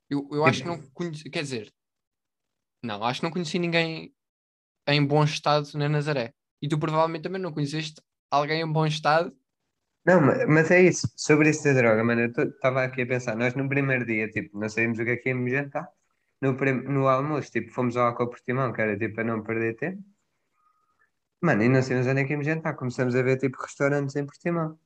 [0.09, 1.73] Eu, eu acho que não conheci, quer dizer,
[2.83, 4.13] não, acho que não conheci ninguém
[4.87, 6.33] em bom estado na Nazaré.
[6.61, 9.35] E tu provavelmente também não conheceste alguém em bom estado.
[10.05, 11.11] Não, ma- mas é isso.
[11.15, 13.35] Sobre isso da droga, mano, eu estava aqui a pensar.
[13.35, 15.87] Nós no primeiro dia, tipo, não sabíamos o que é que íamos jantar.
[16.41, 20.03] No, no almoço, tipo, fomos ao Aqua Portimão, que era tipo para não perder tempo.
[21.41, 22.75] Mano, e não sabíamos onde é que íamos jantar.
[22.75, 24.79] Começamos a ver tipo restaurantes em Portimão.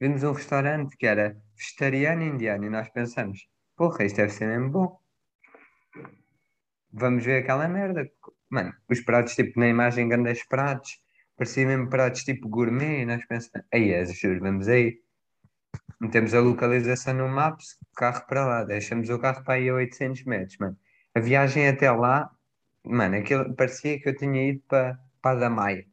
[0.00, 4.70] Vimos um restaurante que era vegetariano indiano e nós pensamos, porra, isto deve ser mesmo
[4.70, 5.00] bom.
[6.92, 8.10] Vamos ver aquela merda.
[8.48, 11.00] Mano, os pratos, tipo, na imagem, grandes pratos,
[11.36, 14.04] parecia mesmo pratos tipo gourmet, e nós pensamos, aí é,
[14.40, 15.00] vamos aí.
[16.00, 20.24] Metemos a localização no Maps, carro para lá, deixamos o carro para aí a 800
[20.24, 20.78] metros, mano.
[21.14, 22.30] A viagem até lá,
[22.84, 25.86] mano, aquilo parecia que eu tinha ido para, para a Damaia.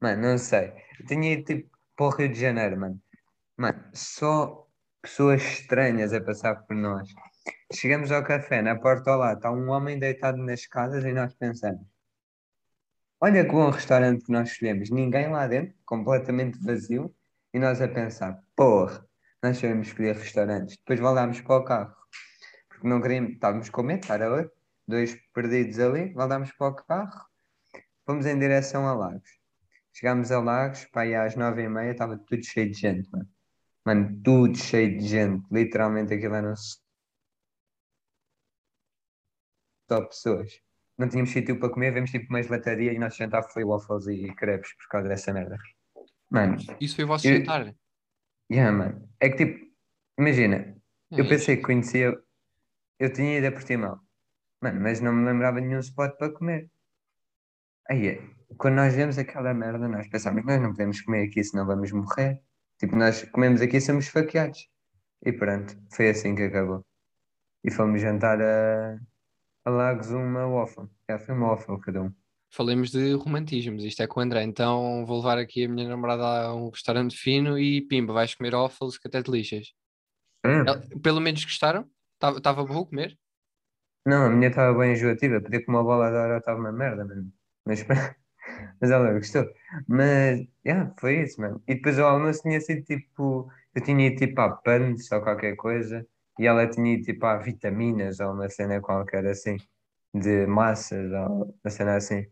[0.00, 0.72] Mano, não sei.
[0.98, 3.00] Eu tinha ido tipo para o Rio de Janeiro, mano.
[3.56, 4.66] Mano, só
[5.02, 7.08] pessoas estranhas a passar por nós.
[7.72, 11.34] Chegamos ao café, na porta ao lado, está um homem deitado nas escadas e nós
[11.34, 11.86] pensamos:
[13.20, 17.14] olha que bom restaurante que nós escolhemos, ninguém lá dentro, completamente vazio,
[17.52, 19.06] e nós a pensar: porra,
[19.42, 20.76] nós sabemos escolher restaurantes.
[20.78, 21.94] Depois voltámos para o carro,
[22.68, 24.48] porque não queríamos, estávamos com medo, estar a
[24.86, 27.26] dois perdidos ali, voltámos para o carro,
[28.06, 29.30] fomos em direção a Lagos.
[29.94, 33.28] Chegámos a Lagos, pá, aí às nove e meia estava tudo cheio de gente, mano.
[33.84, 35.44] Mano, tudo cheio de gente.
[35.50, 36.54] Literalmente aquilo eram
[39.90, 40.50] só pessoas.
[40.96, 44.32] Não tínhamos sítio para comer, vemos tipo uma gelataria e nosso jantar foi waffles e
[44.34, 45.56] crepes por causa dessa merda.
[46.30, 47.74] Mano, Isso foi o vosso Eu- jantar.
[48.52, 49.08] Yeah, mano.
[49.20, 49.66] É que tipo,
[50.18, 50.76] imagina,
[51.16, 51.56] eu É pensei isso.
[51.56, 52.12] que conhecia,
[52.98, 54.00] eu tinha ido a Portimão,
[54.62, 56.70] mano, mas não me lembrava de nenhum spot para comer.
[57.90, 58.22] Aí, é,
[58.58, 62.40] quando nós vemos aquela merda, nós pensamos, nós não podemos comer aqui, senão vamos morrer.
[62.78, 64.68] Tipo, nós comemos aqui e somos esfaqueados.
[65.24, 66.84] E pronto, foi assim que acabou.
[67.64, 68.98] E fomos jantar a,
[69.64, 70.88] a Lagos uma waffle.
[71.10, 72.14] Já foi uma waffle cada um.
[72.54, 74.42] Falemos de romantismos, isto é com o André.
[74.42, 78.54] Então vou levar aqui a minha namorada a um restaurante fino e pimba, vais comer
[78.54, 79.72] waffles que até te lixas.
[80.44, 80.64] Hum.
[80.66, 81.88] El- Pelo menos gostaram?
[82.36, 83.18] Estava bom comer?
[84.04, 87.04] Não, a minha estava bem enjoativa, podia comer uma bola de hora, estava uma merda,
[87.04, 87.32] mano.
[87.64, 87.86] Mas,
[88.80, 89.44] mas ela gostou.
[89.88, 91.62] Mas, yeah, foi isso, mano.
[91.68, 95.56] E depois o almoço tinha sido tipo, eu tinha ido tipo a panos ou qualquer
[95.56, 96.06] coisa,
[96.38, 99.56] e ela tinha ido tipo a vitaminas ou uma cena qualquer assim,
[100.14, 102.26] de massas ou uma cena assim.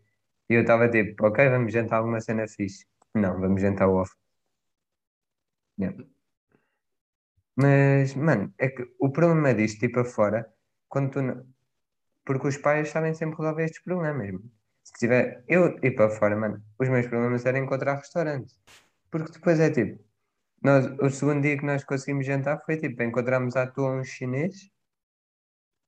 [0.51, 2.85] E eu estava tipo, ok, vamos jantar alguma cena fixe.
[3.15, 4.11] Não, vamos jantar off.
[5.77, 5.91] Yeah.
[7.55, 10.39] Mas, mano, é que o problema disto, tipo afora,
[10.89, 11.21] quando tu.
[11.21, 11.45] não-
[12.25, 14.51] Porque os pais sabem sempre resolver estes problemas, mano.
[14.83, 15.43] Se tiver.
[15.47, 18.53] Eu ir para fora, mano, os meus problemas eram encontrar restaurante.
[19.11, 20.03] Porque depois é tipo.
[20.63, 24.55] Nós, o segundo dia que nós conseguimos jantar foi tipo, encontramos à toa um chinês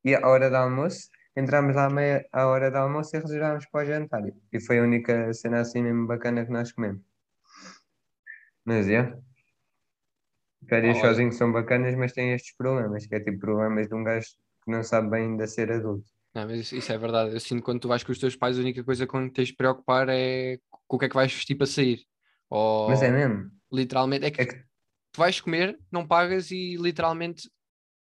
[0.04, 3.66] e à hora do almoço Entramos lá à, meia, à hora do almoço e reservámos
[3.68, 4.22] para o jantar.
[4.52, 7.02] E foi a única cena assim mesmo bacana que nós comemos.
[8.66, 9.18] Mas é.
[10.70, 11.10] Férias Ah, olha.
[11.10, 14.28] sozinhos são bacanas, mas têm estes problemas, que é tipo problemas de um gajo
[14.64, 16.06] que não sabe bem ainda ser adulto.
[16.34, 17.34] Não, mas isso, isso é verdade.
[17.34, 19.34] Eu sinto que quando tu vais com os teus pais, a única coisa com que
[19.34, 22.00] tens de preocupar é com o que é que vais vestir para sair.
[22.50, 23.52] Ou Mas é mesmo.
[23.72, 24.56] literalmente é que, É que
[25.12, 27.50] tu vais comer, não pagas e literalmente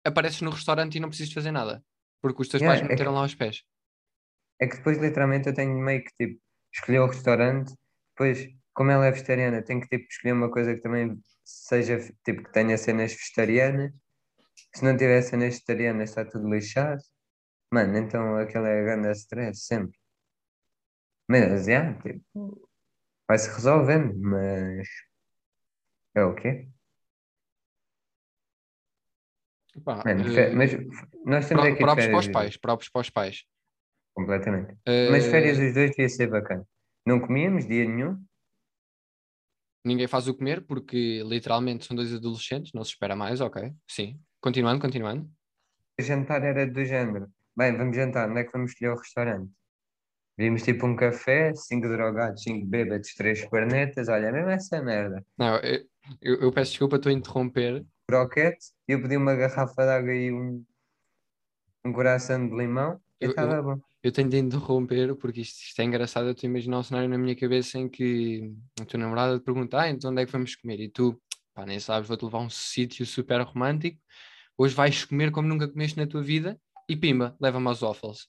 [0.04, 1.82] apareces no restaurante e não precisas de fazer nada.
[2.22, 3.62] Porque os teus Yeah, pais é meteram que- lá os pés.
[4.60, 6.40] É que depois, literalmente, eu tenho meio que tipo
[6.72, 7.74] escolher o restaurante.
[8.14, 12.44] Depois, como ela é vegetariana, tenho que tipo escolher uma coisa que também seja tipo
[12.44, 13.92] que tenha cenas vegetarianas.
[14.74, 17.02] Se não tiver cenas vegetarianas, está tudo lixado.
[17.72, 19.98] Mano, então aquele é grande stress sempre.
[21.28, 22.68] Mas, yeah, tipo,
[23.28, 24.86] vai-se resolvendo, mas
[26.14, 26.68] é o quê?
[29.84, 30.70] Pá, Mano, eh, fe- mas
[31.24, 33.44] nós temos aqui próprios para os pais, próprios para os pais.
[34.14, 34.76] completamente.
[35.10, 36.66] Mas Eh, férias os dois devia ser bacana.
[37.06, 38.22] Não comíamos dia nenhum.
[39.84, 43.72] ninguém faz o comer porque literalmente são dois adolescentes, não se espera mais, ok.
[43.88, 44.20] Sim.
[44.40, 45.28] Continuando, continuando.
[45.98, 47.28] O jantar era do género.
[47.56, 49.50] Bem, vamos jantar, onde é que vamos escolher o restaurante?
[50.38, 55.24] Vimos tipo um café, cinco drogados, cinco bêbados, três cornetas, olha, mesmo essa merda.
[55.36, 55.84] Não, eu,
[56.20, 57.84] eu- eu peço desculpa, estou a interromper.
[58.12, 60.62] Croquete, eu pedi uma garrafa de água e um,
[61.84, 63.80] um coração de limão e Eu- estava bom.
[64.02, 66.26] Eu tenho de interromper porque isto, isto é engraçado.
[66.26, 69.44] Eu estou a imaginar um cenário na minha cabeça em que a tua namorada te
[69.44, 70.80] pergunta: Ah, então onde é que vamos comer?
[70.80, 71.18] E tu,
[71.54, 73.98] pá, nem sabes, vou-te levar a um sítio super romântico.
[74.58, 78.26] Hoje vais comer como nunca comeste na tua vida e pimba, leva-me aos waffles.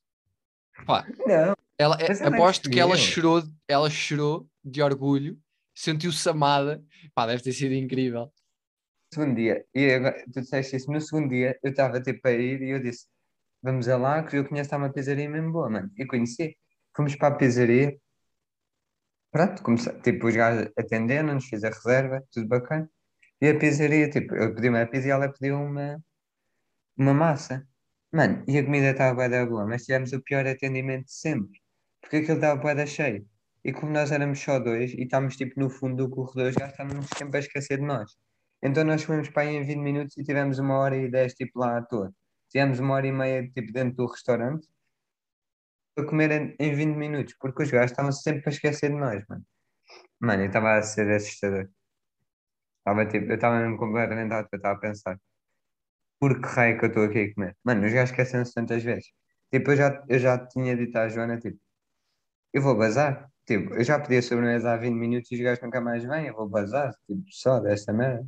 [0.85, 5.37] Pá, Não, ela, é- aposto que ela chorou, ela chorou de orgulho,
[5.75, 6.83] sentiu-se amada.
[7.15, 8.31] Pá, deve ter sido incrível.
[9.13, 12.61] Segundo dia, e agora, tu disseste isso, no segundo dia eu estava tipo a ir
[12.61, 13.07] e eu disse,
[13.63, 15.91] vamos a lá, que eu conheço uma pizzaria mesmo boa, mano.
[15.97, 16.57] E conheci.
[16.95, 17.97] Fomos para a pizzaria,
[19.31, 22.89] pronto, comece- tipo, os gajos atenderam-nos, fiz a reserva, tudo bacana.
[23.41, 26.01] E a pizzaria, tipo, eu pedi uma pizza e ela pediu uma,
[26.97, 27.67] uma massa.
[28.11, 31.59] Mano, e a comida estava da boa, mas tivemos o pior atendimento de sempre,
[32.01, 33.27] porque aquilo estava da cheio.
[33.63, 37.07] E como nós éramos só dois e estávamos tipo no fundo do corredor, gajos estávamos
[37.17, 38.11] sempre a esquecer de nós.
[38.63, 41.59] Então nós fomos para aí em 20 minutos e tivemos uma hora e 10 tipo
[41.59, 42.13] lá à toa.
[42.49, 44.65] Tivemos uma hora e meia tipo dentro do restaurante
[45.93, 49.23] para comer em, em 20 minutos, porque os gajos estavam sempre a esquecer de nós,
[49.27, 49.45] mano.
[50.19, 51.69] Mano, eu estava a ser assustador.
[52.79, 55.19] Estava tipo, eu estava mesmo completamente toa, estava a pensar,
[56.19, 57.57] por que raio que eu estou aqui a comer?
[57.63, 59.11] Mano, os gajos esquecem-se tantas vezes.
[59.51, 61.59] Tipo, eu já, eu já tinha dito à Joana, tipo,
[62.53, 63.29] eu vou bazar.
[63.45, 66.27] Tipo, eu já pedi a sobremesa há 20 minutos e os gajos nunca mais vêm,
[66.27, 68.25] eu vou bazar, tipo, só desta merda.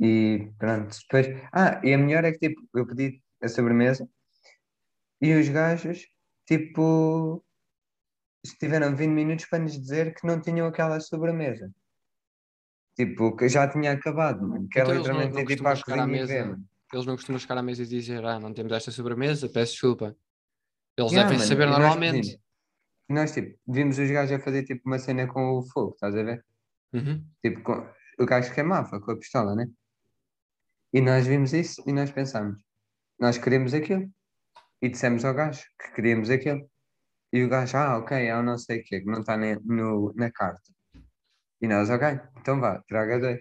[0.00, 1.26] E pronto, depois.
[1.52, 4.08] Ah, e a melhor é que tipo, eu pedi a sobremesa
[5.20, 6.06] e os gajos,
[6.46, 7.44] tipo,
[8.44, 11.72] estiveram 20 minutos para nos dizer que não tinham aquela sobremesa.
[12.96, 14.68] Tipo, que já tinha acabado, mano.
[14.68, 16.46] Que é Então não- literalmente não ir tipo à à cozinha ver, mesa.
[16.46, 16.64] mano.
[16.92, 20.16] Eles não costumam chegar à mesa e dizer: Ah, não temos esta sobremesa, peço desculpa.
[20.96, 22.16] Eles devem mano, saber nós normalmente.
[22.20, 22.42] pedimos.
[23.10, 26.22] Nós, tipo, vimos os gajos a fazer tipo uma cena com o fogo, estás a
[26.22, 26.44] ver?
[26.92, 27.24] Uhum.
[27.42, 27.88] Tipo, com,
[28.20, 29.68] o gajo queimava com a pistola, né?
[30.92, 32.62] E nós vimos isso e nós pensámos,
[33.18, 34.10] nós queremos aquilo.
[34.80, 36.68] E dissemos ao gajo que queríamos aquilo.
[37.32, 39.60] E o gajo, ah, ok, é o não sei o quê, que não está ne-
[39.64, 40.72] no, na carta.
[41.60, 43.40] E nós, ok, então vá, traga dois.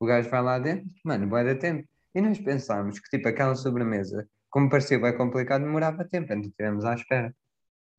[0.00, 1.88] O gajo vai lá dentro, mano, vai dar tempo.
[2.14, 6.84] E nós pensámos que, tipo, aquela sobremesa, como parecia bem complicado, demorava tempo, então estivemos
[6.84, 7.34] à espera.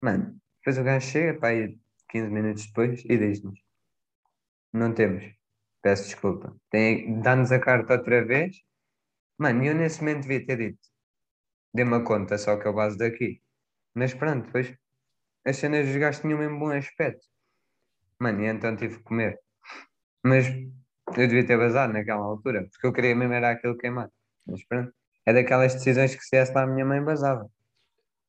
[0.02, 1.78] Mano, depois o gajo chega, para aí
[2.10, 3.60] 15 minutos depois, e diz-nos,
[4.74, 5.26] não temos,
[5.86, 6.56] peço desculpa.
[6.72, 8.58] Tem, dá-nos a carta outra vez.
[9.38, 10.80] Mano, eu nesse momento devia ter dito,
[11.72, 13.40] dê-me a conta, só que o base daqui.
[13.94, 14.76] Mas pronto, depois
[15.46, 17.24] as cenas dos gajos tinham mesmo bom aspecto.
[18.20, 19.40] Mano, e então tive que comer.
[20.26, 24.12] Mas eu devia ter vazado naquela altura, porque eu queria mesmo era aquilo queimado.
[24.48, 24.92] Mas pronto,
[25.24, 27.48] é daquelas decisões que se desse lá a minha mãe basava.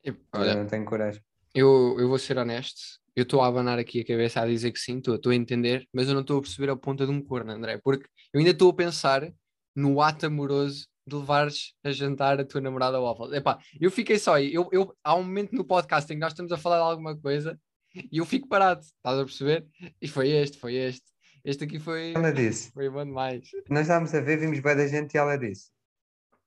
[0.04, 1.24] E, Eu Olha, não tenho coragem.
[1.56, 2.80] Eu, eu vou ser honesto.
[3.14, 6.06] Eu estou a abanar aqui a cabeça a dizer que sim, estou a entender, mas
[6.06, 8.70] eu não estou a perceber a ponta de um corno, André, porque eu ainda estou
[8.70, 9.32] a pensar
[9.74, 13.34] no ato amoroso de levares a jantar a tua namorada ao waffle.
[13.36, 14.52] Epá, eu fiquei só aí.
[14.52, 17.16] Eu, eu, há um momento no podcast em que nós estamos a falar de alguma
[17.16, 17.58] coisa
[17.94, 19.66] e eu fico parado, estás a perceber?
[20.02, 21.04] E foi este, foi este.
[21.42, 23.48] Este aqui foi, Ela disse, foi bom demais.
[23.70, 25.70] nós estávamos a ver, vimos bem da gente e ela disse,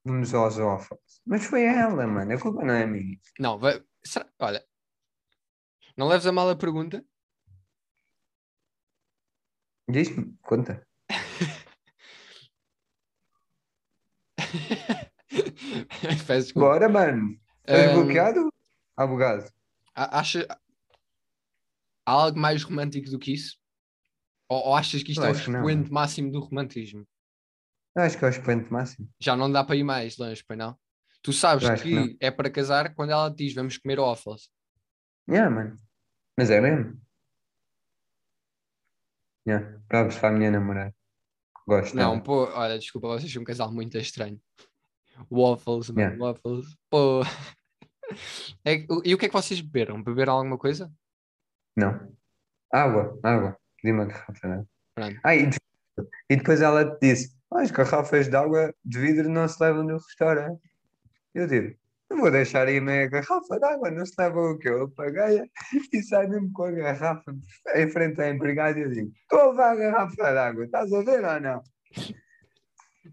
[0.05, 0.99] vamos aos waffles.
[1.25, 3.17] Mas foi ela, mano, a culpa não é minha.
[3.39, 4.61] Não, vai, será- olha,
[5.99, 7.05] não leves a mal a pergunta.
[9.89, 10.87] Diz-me, conta.
[16.25, 16.53] Peço.
[16.53, 17.37] Bora, mano.
[17.67, 18.49] Estás Ahm, bloqueado?
[18.95, 19.51] Abogado.
[19.93, 20.47] Acha.
[22.05, 23.57] Há algo mais romântico do que isso?
[24.47, 27.05] Ou, ou achas que isto Eu é o expoente máximo do romantismo?
[27.93, 29.09] Eu acho que é o expoente máximo.
[29.19, 30.79] Já não dá para ir mais longe, pois não?
[31.21, 34.49] Tu sabes que, que é para casar quando ela te diz vamos comer waffles.
[35.29, 35.77] Yeah, mano.
[36.39, 36.97] Mas é mesmo.
[39.45, 39.77] Yeah.
[39.89, 40.95] Provas para a minha namorada.
[41.67, 42.23] Gosto Não, dela.
[42.23, 44.39] pô, olha, desculpa, vocês são um casal muito estranho.
[45.29, 46.17] Waffles, mano, Yeah.
[46.17, 46.77] waffles.
[46.89, 47.21] Pô.
[48.63, 50.01] É e o que é que vocês beberam?
[50.01, 50.89] Beberam alguma coisa?
[51.75, 52.09] Não.
[52.73, 53.59] Água, água.
[53.81, 54.67] Pedi uma garrafa de água.
[54.95, 55.19] Pronto.
[55.25, 55.57] Ah, e, de-
[56.29, 59.83] e depois ela te disse: "Ah, as garrafas de água de vidro não se levam
[59.83, 60.61] no restaurante.
[61.33, 61.77] Eu digo:
[62.17, 64.69] vou deixar aí meia garrafa de água, não se leva o quê?
[64.69, 65.43] Eu paguei
[65.93, 67.35] e sai mesmo com a garrafa
[67.75, 70.91] em frente à empregada e eu digo: estou a levar a garrafa de água, estás
[70.91, 71.61] a ver ou não?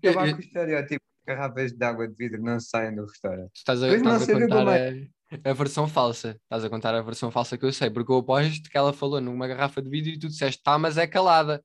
[0.02, 3.50] Acabar eu- com o estereótipo que garrafas de água de vidro não saem do restaurante.
[3.54, 6.38] Estás a, estás a que contar a, a versão falsa.
[6.44, 9.20] Estás a contar a versão falsa que eu sei, porque eu aposto que ela falou
[9.20, 11.62] numa garrafa de vidro e tu disseste, tá, mas é calada.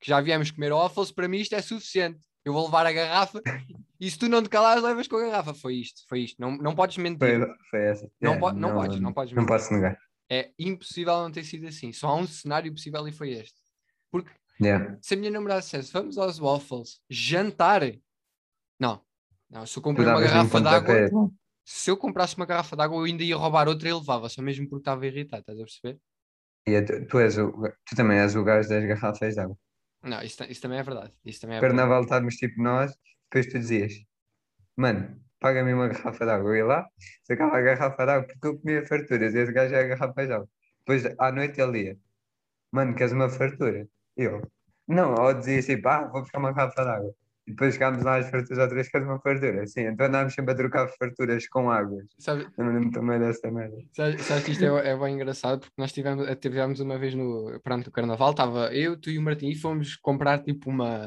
[0.00, 2.20] Que já viemos comer waffles, para mim isto é suficiente.
[2.44, 3.40] Eu vou levar a garrafa
[4.00, 5.54] e se tu não te calares, levas com a garrafa.
[5.54, 6.40] Foi isto, foi isto.
[6.40, 7.38] Não, não podes mentir.
[7.40, 8.10] Foi, foi essa.
[8.20, 9.56] Não Yeah, po- não podes, não podes Não mentir.
[9.56, 9.98] posso negar.
[10.30, 11.92] É impossível não ter sido assim.
[11.92, 13.56] Só há um cenário possível e foi este.
[14.10, 14.30] Porque
[14.60, 14.98] Yeah.
[15.00, 17.82] se a minha namorada dissesse, vamos aos waffles, jantar.
[18.78, 19.00] Não,
[19.50, 21.34] não, se eu Tu comprei uma um garrafa de água, pontapé.
[21.64, 24.42] se eu comprasse uma garrafa de água, eu ainda ia roubar outra e levava, só
[24.42, 26.00] mesmo porque estava irritado, estás a perceber?
[26.66, 27.52] É tu, tu és o,
[27.84, 29.56] tu também és o gajo das garrafas de água.
[30.02, 31.12] Não, isso, isso também é verdade.
[31.24, 31.60] Isso também é.
[31.60, 32.92] Carnaval estávamos tipo nós,
[33.30, 33.92] depois tu dizias,
[34.76, 36.50] mano, paga-me uma garrafa de água.
[36.50, 36.86] Eu ia lá,
[37.24, 40.26] sacava a garrafa de água porque eu comia farturas e esse gajo é a garrafa
[40.26, 40.48] de água.
[40.80, 41.96] Depois à noite ele ia,
[42.72, 43.86] mano, queres uma fartura?
[44.16, 44.42] Eu,
[44.86, 47.14] não, ou dizia assim, pá, vou buscar uma garrafa de água.
[47.46, 49.66] E depois chegámos lá às farturas outra vez, queres uma fartura?
[49.66, 52.04] Sim, então andávamos sempre a trocar farturas com águas.
[52.18, 53.76] Sabe, Eu não lembro também dessa merda.
[53.92, 57.58] sabe, sabes que isto é, é bem engraçado porque nós tivemos, tivemos uma vez no,
[57.62, 61.06] perante o carnaval, estava eu, tu e o Martim e fomos comprar tipo uma.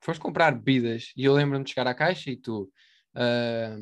[0.00, 2.70] Fomos comprar bebidas e eu lembro-me de chegar à caixa e tu.
[3.14, 3.76] ah,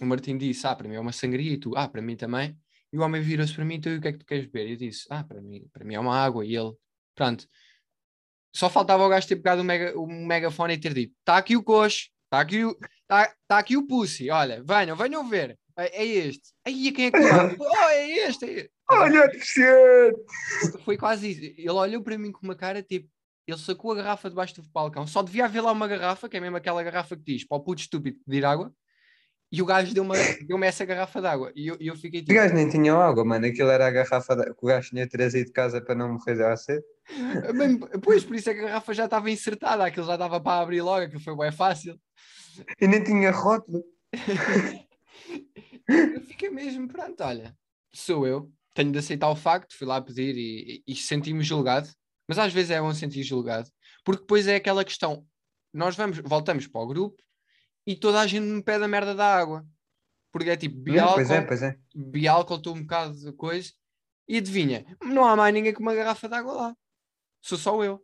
[0.00, 2.56] o Martim disse: Ah, para mim é uma sangria e tu, ah, para mim também.
[2.92, 4.68] E o homem virou-se para mim: Tu, o que é que tu queres beber?
[4.68, 6.44] E eu disse: Ah, para mim, para mim é uma água.
[6.44, 6.72] E ele,
[7.14, 7.46] pronto.
[8.54, 11.56] Só faltava o gajo ter pegado o, mega, o megafone e ter dito: Está aqui
[11.56, 12.76] o coxo, está aqui o,
[13.08, 15.58] tá, tá aqui o pussy, olha, venham, venham ver.
[15.76, 16.52] É, é este.
[16.66, 17.16] Aí quem é que?
[17.58, 18.44] Oh, é este.
[18.44, 18.70] É este.
[18.90, 20.20] Olha, deficiente!
[20.84, 21.40] Foi quase isso.
[21.58, 23.08] Ele olhou para mim com uma cara tipo.
[23.46, 25.06] Ele sacou a garrafa debaixo do balcão.
[25.06, 27.60] Só devia haver lá uma garrafa, que é mesmo aquela garrafa que diz para o
[27.60, 28.72] puto estúpido pedir água.
[29.50, 31.52] E o gajo deu-me deu essa garrafa de água.
[31.54, 32.34] E eu, eu fiquei Os tipo.
[32.34, 33.44] gajos nem tinham água, mano.
[33.46, 36.56] Aquilo era a garrafa de- que o gajo tinha trazido de casa para não morrer
[36.56, 36.82] cedo.
[37.58, 39.84] Bem, Pois, por isso é que a garrafa já estava insertada.
[39.84, 41.04] Aquilo já dava para abrir logo.
[41.04, 41.98] Aquilo foi bem fácil.
[42.80, 43.82] E nem tinha rótulo.
[45.88, 47.56] Eu fiquei mesmo, pronto, olha.
[47.92, 48.50] Sou eu.
[48.74, 49.76] Tenho de aceitar o facto.
[49.76, 51.88] Fui lá pedir e, e, e senti-me julgado.
[52.32, 53.68] Mas às vezes é bom sentir julgado.
[54.02, 55.26] Porque depois é aquela questão.
[55.70, 57.22] Nós vamos, voltamos para o grupo
[57.86, 59.66] e toda a gente me pede a merda da água.
[60.32, 61.78] Porque é tipo, bebi Não, álcool, pois é, pois é.
[62.56, 63.70] estou um bocado de coisa.
[64.26, 66.76] E adivinha, não há mais ninguém com uma garrafa de água lá.
[67.42, 68.02] Sou só eu.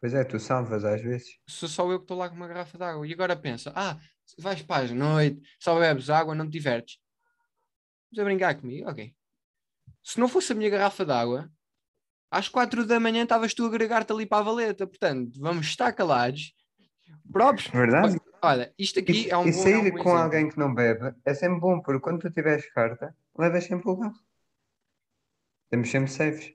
[0.00, 1.38] Pois é, tu salvas às vezes.
[1.46, 3.06] Sou só eu que estou lá com uma garrafa de água.
[3.06, 4.00] E agora pensa, ah,
[4.38, 6.96] vais para as noite, só bebes água, não te divertes.
[8.10, 8.88] Estás a brincar comigo?
[8.88, 9.14] Ok.
[10.02, 11.52] Se não fosse a minha garrafa de água,
[12.34, 14.86] às quatro da manhã estavas tu a agregar-te ali para a valeta.
[14.86, 16.52] Portanto, vamos estar calados.
[17.32, 17.68] Próprios.
[17.68, 18.16] Verdade?
[18.42, 20.10] Olha, isto aqui E, é um e bom, é um sair bom com exemplo.
[20.12, 23.96] alguém que não bebe é sempre bom, porque quando tu tiveres carta, levas sempre o
[23.96, 24.14] carro.
[25.70, 26.52] Temos sempre safes.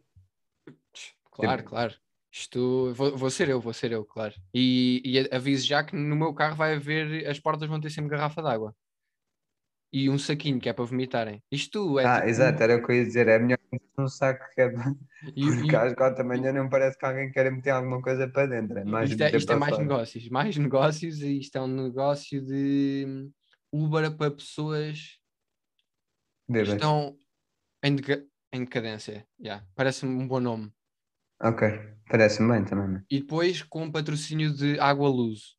[1.31, 1.95] Claro, claro.
[2.31, 4.35] Isto vou, vou ser eu, vou ser eu, claro.
[4.53, 8.11] E, e aviso já que no meu carro vai haver, as portas vão ter sempre
[8.11, 8.75] garrafa de água.
[9.91, 11.41] E um saquinho que é para vomitarem.
[11.51, 13.27] Isto é Ah, tipo- exato, era o que eu ia dizer.
[13.27, 13.57] É melhor
[13.97, 14.95] um saco que é para-
[15.35, 18.27] E, porque e- às quatro da manhã não parece que alguém quer meter alguma coisa
[18.27, 18.77] para dentro.
[18.77, 19.83] É mais isto é, isto é mais fora.
[19.83, 23.31] negócios, mais negócios e isto é um negócio de
[23.73, 25.17] Uber para pessoas
[26.47, 27.17] que estão
[27.83, 29.27] em, deca- em decadência.
[29.39, 30.71] Yeah, Parece-me um bom nome.
[31.41, 31.67] Ok,
[32.09, 32.85] parece-me bem também.
[32.87, 33.05] mano.
[33.09, 35.55] E depois com um patrocínio de Água Luz.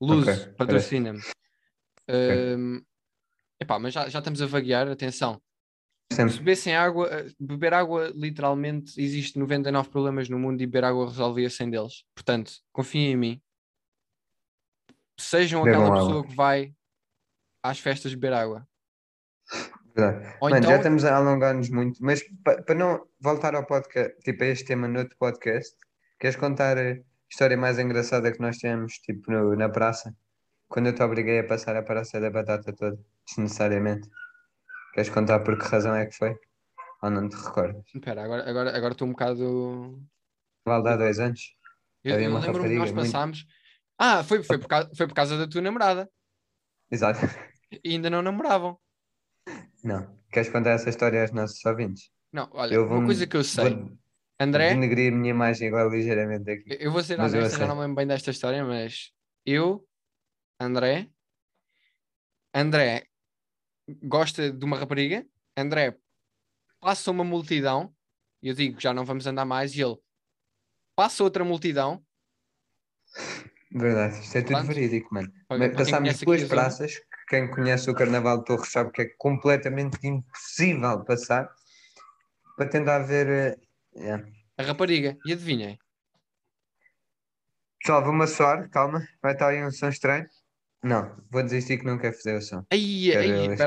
[0.00, 1.20] Luz, Ok, parece- patrocina-me.
[2.08, 2.82] Hum,
[3.60, 5.40] epá, mas já, já estamos a vaguear, atenção.
[6.12, 6.38] Se Sempre.
[6.38, 11.48] bebessem água, eh, beber água, literalmente, existe 99 problemas no mundo e beber água resolvia
[11.48, 12.04] 100 deles.
[12.14, 13.42] Portanto, confiem em mim.
[15.18, 16.06] Sejam Bebam aquela água.
[16.08, 16.74] pessoa que vai
[17.62, 18.66] às festas beber água.
[19.94, 20.36] Verdade.
[20.40, 24.42] Ou Mano, então- já estamos a alongar-nos muito, mas para não voltar ao podcast, tipo
[24.42, 25.76] a este tema no outro podcast,
[26.18, 26.96] queres contar a
[27.30, 30.12] história mais engraçada que nós tivemos, tipo, no- na praça?
[30.70, 32.96] Quando eu te obriguei a passar a praça da batata toda,
[33.26, 34.08] desnecessariamente.
[34.94, 36.36] Queres contar por que razão é que foi?
[37.02, 37.82] Ou não te recordas?
[37.92, 40.00] Espera, agora estou agora, agora um bocado.
[40.64, 41.56] Vale dar dois anos?
[42.04, 43.46] Eu, Havia eu lembro-me que nós muito- passámos.
[43.98, 46.08] Ah, foi, foi, por causa, foi por causa da tua namorada.
[46.90, 47.18] Exato.
[47.84, 48.78] E ainda não namoravam.
[49.82, 50.18] Não.
[50.32, 52.10] Queres contar essa história aos nossos ouvintes?
[52.32, 53.74] Não, olha, Eu uma vou- coisa que eu sei.
[53.74, 53.98] Vou
[54.38, 56.78] André, denegrir a minha imagem agora ligeiramente aqui.
[56.80, 59.10] eu vou ser honesto, já não me lembro bem desta história, mas
[59.44, 59.86] eu,
[60.62, 61.08] André,
[62.52, 63.06] André
[64.02, 65.98] gosta de uma rapariga, André
[66.78, 67.96] passa uma multidão,
[68.42, 69.96] e eu digo já não vamos andar mais, e ele
[70.94, 72.04] passa outra multidão.
[73.72, 74.66] Verdade, isto é tudo Pronto.
[74.66, 75.32] verídico, mano.
[75.48, 80.06] Mas passámos duas praças, que quem conhece o Carnaval de Torres sabe que é completamente
[80.06, 81.50] impossível passar,
[82.54, 83.58] para tentar ver.
[83.96, 84.22] yeah.
[84.58, 85.78] A rapariga, e adivinhem?
[87.78, 90.28] Pessoal, vou-me assoar, calma, vai estar aí um som estranho.
[90.82, 92.64] Não, vou desistir que não quero fazer o som.
[92.72, 93.20] Aí, Quero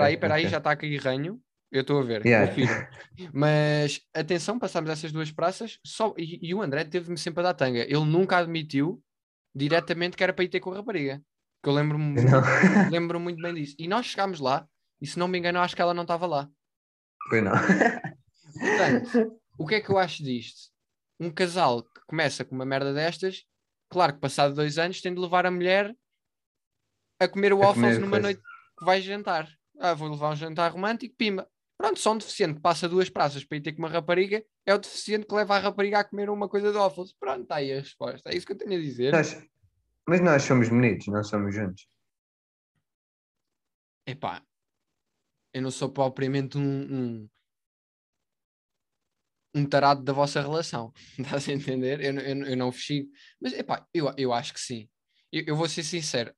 [0.03, 1.39] aí, espera aí, já está aqui ranho.
[1.71, 2.53] Eu estou a ver, Yeah.
[3.33, 7.53] Mas atenção, passámos essas duas praças só, e, e o André teve-me sempre a dar
[7.55, 7.79] tanga.
[7.79, 9.03] Ele nunca admitiu
[9.55, 11.19] diretamente que era para ir ter com a rapariga.
[11.63, 12.15] Que eu lembro-me
[12.91, 13.75] lembro muito bem disso.
[13.79, 14.67] E nós chegámos lá,
[15.01, 16.47] e se não me engano, acho que ela não estava lá.
[17.27, 17.53] foi não.
[18.53, 20.69] Portanto, o que é que eu acho disto?
[21.19, 23.43] Um casal que começa com uma merda destas,
[23.89, 25.91] claro que passado dois anos tem de levar a mulher
[27.23, 28.23] a comer o A waffles comer numa coisa.
[28.27, 28.41] noite
[28.77, 29.49] que vai jantar.
[29.79, 31.47] Ah, vou levar um jantar romântico, pimba.
[31.77, 34.73] Pronto, só um deficiente que passa duas praças para ir ter com uma rapariga é
[34.73, 37.13] o deficiente que leva a rapariga a comer uma coisa de waffles.
[37.19, 38.29] Pronto, está aí a resposta.
[38.29, 39.11] É isso que eu tenho a dizer.
[39.11, 39.43] Nós-
[40.07, 41.87] mas nós somos bonitos, não somos juntos.
[44.05, 44.43] Epá,
[45.53, 46.61] eu não sou propriamente um,
[47.23, 47.29] um,
[49.55, 50.91] um tarado da vossa relação.
[51.17, 52.01] Estás a entender?
[52.01, 53.09] Eu, não- eu, eu não vos sigo.
[53.41, 54.89] Mas epá, eu, eu acho que sim.
[55.31, 56.33] Eu, eu vou ser sincero.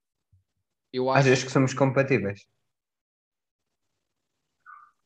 [0.96, 2.48] Eu Às acho vezes que somos compatíveis.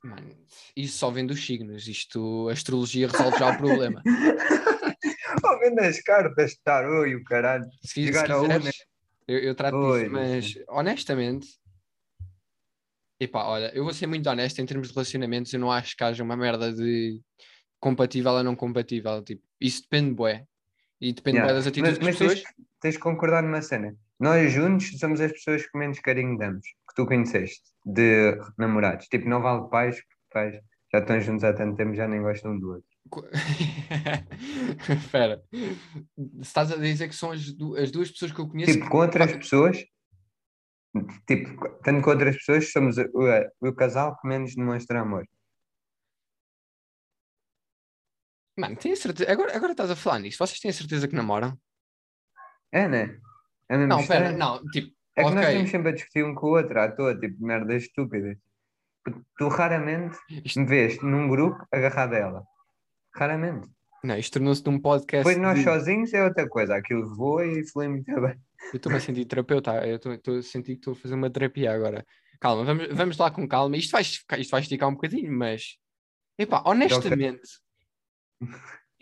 [0.04, 0.38] Mano,
[0.76, 1.88] isso só vem dos signos.
[1.88, 4.04] Isto, a astrologia resolve já o problema.
[5.46, 7.64] Oh, vendo as cartas, tarô e o caralho.
[7.82, 8.36] Se, se quiseres,
[9.28, 11.48] eu, eu trato Oi, disso, mas honestamente,
[13.20, 15.54] epá, olha, eu vou ser muito honesto em termos de relacionamentos.
[15.54, 17.22] Eu não acho que haja uma merda de
[17.80, 19.24] compatível ou não compatível.
[19.24, 20.46] Tipo, isso depende, bué.
[21.00, 21.54] E depende Yeah.
[21.54, 22.44] bué das atitudes Mas, das mas pessoas.
[22.44, 23.96] tens, tens de concordar numa cena.
[24.20, 29.08] Nós juntos somos as pessoas que menos carinho damos, que tu conheceste, de namorados.
[29.08, 30.56] Tipo, não vale pais, porque pais
[30.92, 32.90] já estão juntos há tanto tempo, já nem gostam um do outro.
[34.90, 38.74] Espera, Se estás a dizer que são as, du- as duas pessoas que eu conheço.
[38.74, 39.78] Tipo, com outras pessoas,
[41.26, 43.04] tipo, tanto com outras pessoas, somos o,
[43.62, 45.26] o, o casal que menos demonstra amor.
[48.58, 49.32] Mano, tenho certeza.
[49.32, 50.38] Agora, agora estás a falar nisso.
[50.40, 51.58] Vocês têm certeza que namoram?
[52.72, 53.18] É, né?
[53.70, 54.38] É mesmo Não, espera, estranho.
[54.40, 57.18] não, tipo, É que nós estamos sempre a discutir um com o outro à toa,
[57.20, 58.38] tipo, merdas estúpidas.
[59.38, 62.44] Tu raramente Isto- me vês num grupo agarrado a ela.
[63.16, 63.68] Raramente.
[64.04, 65.28] Não, isto tornou-se de um podcast.
[65.28, 66.76] Depois nós de- sozinhos é outra coisa.
[66.76, 68.40] Aquilo voa e flui muito bem.
[68.72, 69.86] Eu estou-me a sentir terapeuta.
[69.86, 72.06] Eu estou- a sentir que estou a fazer uma terapia agora.
[72.40, 73.76] Calma, vamos, vamos lá com calma.
[73.76, 75.78] Isto vai, isto vai esticar um bocadinho, mas.
[76.38, 77.42] Epá, honestamente.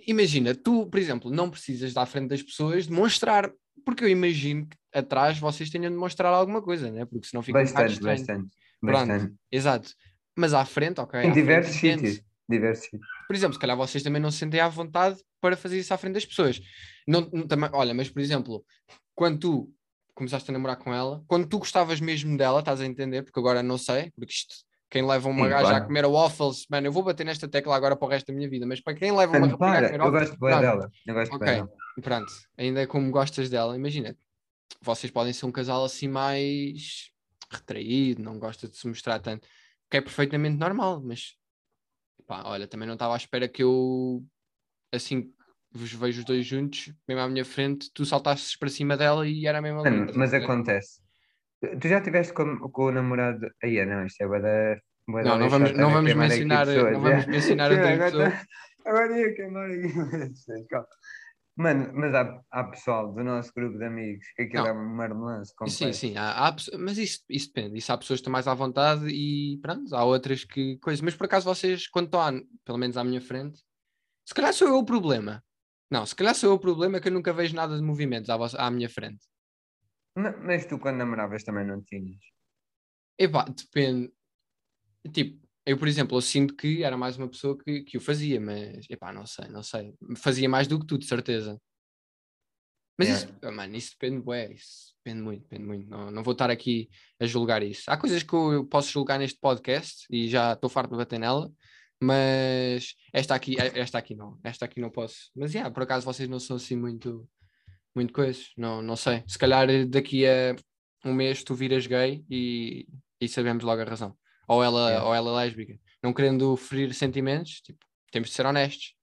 [0.08, 3.52] Imagina, tu, por exemplo, não precisas à frente das pessoas demonstrar.
[3.86, 7.06] Porque eu imagino que atrás vocês tenham de demonstrar alguma coisa, né?
[7.06, 8.18] Porque senão fica um Bastante, estranho.
[8.18, 8.50] bastante.
[8.82, 9.08] Pronto.
[9.08, 9.36] bastante.
[9.52, 9.94] Exato.
[10.36, 11.22] Mas à frente, ok.
[11.22, 12.22] Em diversos sítios.
[12.50, 12.90] Diversos
[13.28, 15.98] por exemplo, se calhar vocês também não se sentem à vontade para fazer isso à
[15.98, 16.62] frente das pessoas.
[17.06, 18.66] Não, não- também, olha, mas por exemplo,
[19.14, 19.74] quando tu
[20.16, 23.24] começaste a namorar com ela, quando tu gostavas mesmo dela, estás a entender?
[23.24, 24.56] Porque agora não sei, porque isto,
[24.90, 27.96] quem leva uma Sim, gaja a comer waffles, mano, eu vou bater nesta tecla agora
[27.96, 30.06] para o resto da minha vida, mas para quem leva uma rapariga a para, comer
[30.06, 30.92] eu waffles, gosto bem dela.
[31.06, 31.46] Eu gosto Ok.
[31.46, 31.70] bem dela.
[32.02, 34.16] pronto, ainda como gostas dela, imagina,
[34.82, 37.12] vocês podem ser um casal assim mais
[37.52, 39.48] retraído, não gosta de se mostrar tanto,
[39.90, 41.36] que é perfeitamente normal, mas
[42.26, 44.26] pá, olha, também não estava à espera que eu
[44.92, 45.34] assim
[45.72, 49.46] vos vejo os dois juntos, mesmo à minha frente, tu saltasses para cima dela e
[49.48, 49.90] era mesmo ali.
[49.92, 51.02] Mano, estás a mas acontece.
[51.62, 53.50] Tu- já estiveste com, com o namorado.
[53.64, 54.82] Aí, não, isto é bué da.
[55.08, 57.32] bué da Não, não vamos- não vamos mencionar- pessoas, não vamos já.
[57.32, 58.34] mencionar Sim, outras agora pessoas.
[58.84, 59.82] tá- Agora ia queimar aqui.
[61.58, 64.70] Mano, mas há, há pessoal do nosso grupo de amigos que aquilo Não.
[64.70, 67.80] é um marmelance Sim, sim, há, há mas isso, isso depende.
[67.80, 71.02] Isso há pessoas que estão mais à vontade e pronto, há outras que coisas.
[71.02, 72.32] Mas por acaso vocês, quando estão, à-
[72.64, 73.58] pelo menos à minha frente,
[74.24, 75.44] se calhar sou eu o problema.
[75.90, 78.38] Não, se calhar sou eu o problema que eu nunca vejo nada de movimentos à,
[78.38, 79.26] vossa- à minha frente.
[80.18, 82.18] Ma- Mas tu, quando namoravas, também não tinhas.
[83.20, 84.12] Epá, depende.
[85.14, 88.40] Tipo, eu, por exemplo, eu sinto que era mais uma pessoa que, que o fazia,
[88.40, 89.94] mas epá, não sei, não sei.
[90.18, 91.60] Fazia mais do que tu, de certeza.
[93.00, 93.30] Mas Yeah.
[93.32, 95.90] isso, ah, mano, isso depende, bué, isso Depende muito, depende muito.
[95.90, 96.90] Não, não vou estar aqui
[97.20, 97.84] a julgar isso.
[97.88, 101.50] Há coisas que eu posso julgar neste podcast e já estou farto de bater nela,
[102.02, 105.32] mas esta aqui, esta aqui não, esta aqui não posso.
[105.36, 107.26] Mas yeah, por acaso vocês não são assim muito,
[107.98, 109.24] muito coisas, não, não sei.
[109.28, 110.56] Se calhar daqui a
[111.04, 112.88] um mês tu viras gay e,
[113.20, 114.16] e sabemos logo a razão.
[114.48, 115.06] Ou ela, yeah.
[115.06, 115.80] ou ela é lésbica.
[116.02, 117.80] Não querendo ferir sentimentos, tipo,
[118.12, 118.96] temos de ser honestos.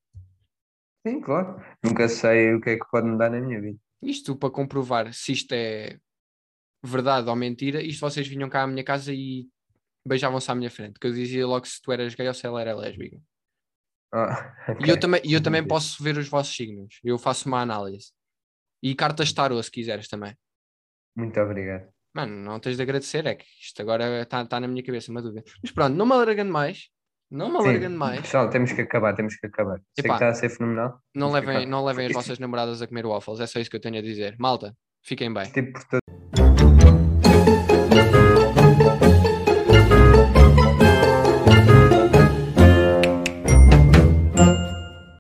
[1.07, 1.63] Sim, claro.
[1.83, 3.79] Nunca sei o que é que pode mudar na minha vida.
[4.01, 5.99] Isto para comprovar se isto é
[6.83, 9.49] verdade ou mentira, isto vocês vinham cá à minha casa e
[10.07, 12.61] beijavam-se à minha frente, que eu dizia logo se tu eras gay ou se ela
[12.61, 13.19] era lésbica.
[14.13, 14.87] Ah, okay.
[14.87, 18.13] E eu também, eu também posso ver os vossos signos, eu faço uma análise.
[18.85, 20.37] E cartas tarot se quiseres também.
[21.17, 21.89] Muito obrigado.
[22.15, 25.23] Mano, não tens de agradecer, é que isto agora está tá na minha cabeça, uma
[25.23, 25.43] dúvida.
[25.63, 26.91] Mas pronto, não me alargando mais,
[27.31, 28.21] não me alargando mais.
[28.21, 29.81] Pessoal, temos que acabar, temos que acabar.
[29.99, 31.01] Sei que está a ser fenomenal.
[31.15, 33.81] Não levem, não levem as vossas namoradas a comer waffles, é só isso que eu
[33.81, 34.37] tenho a dizer.
[34.39, 35.51] Malta, fiquem bem.
[35.51, 37.04] Tipo, por todo...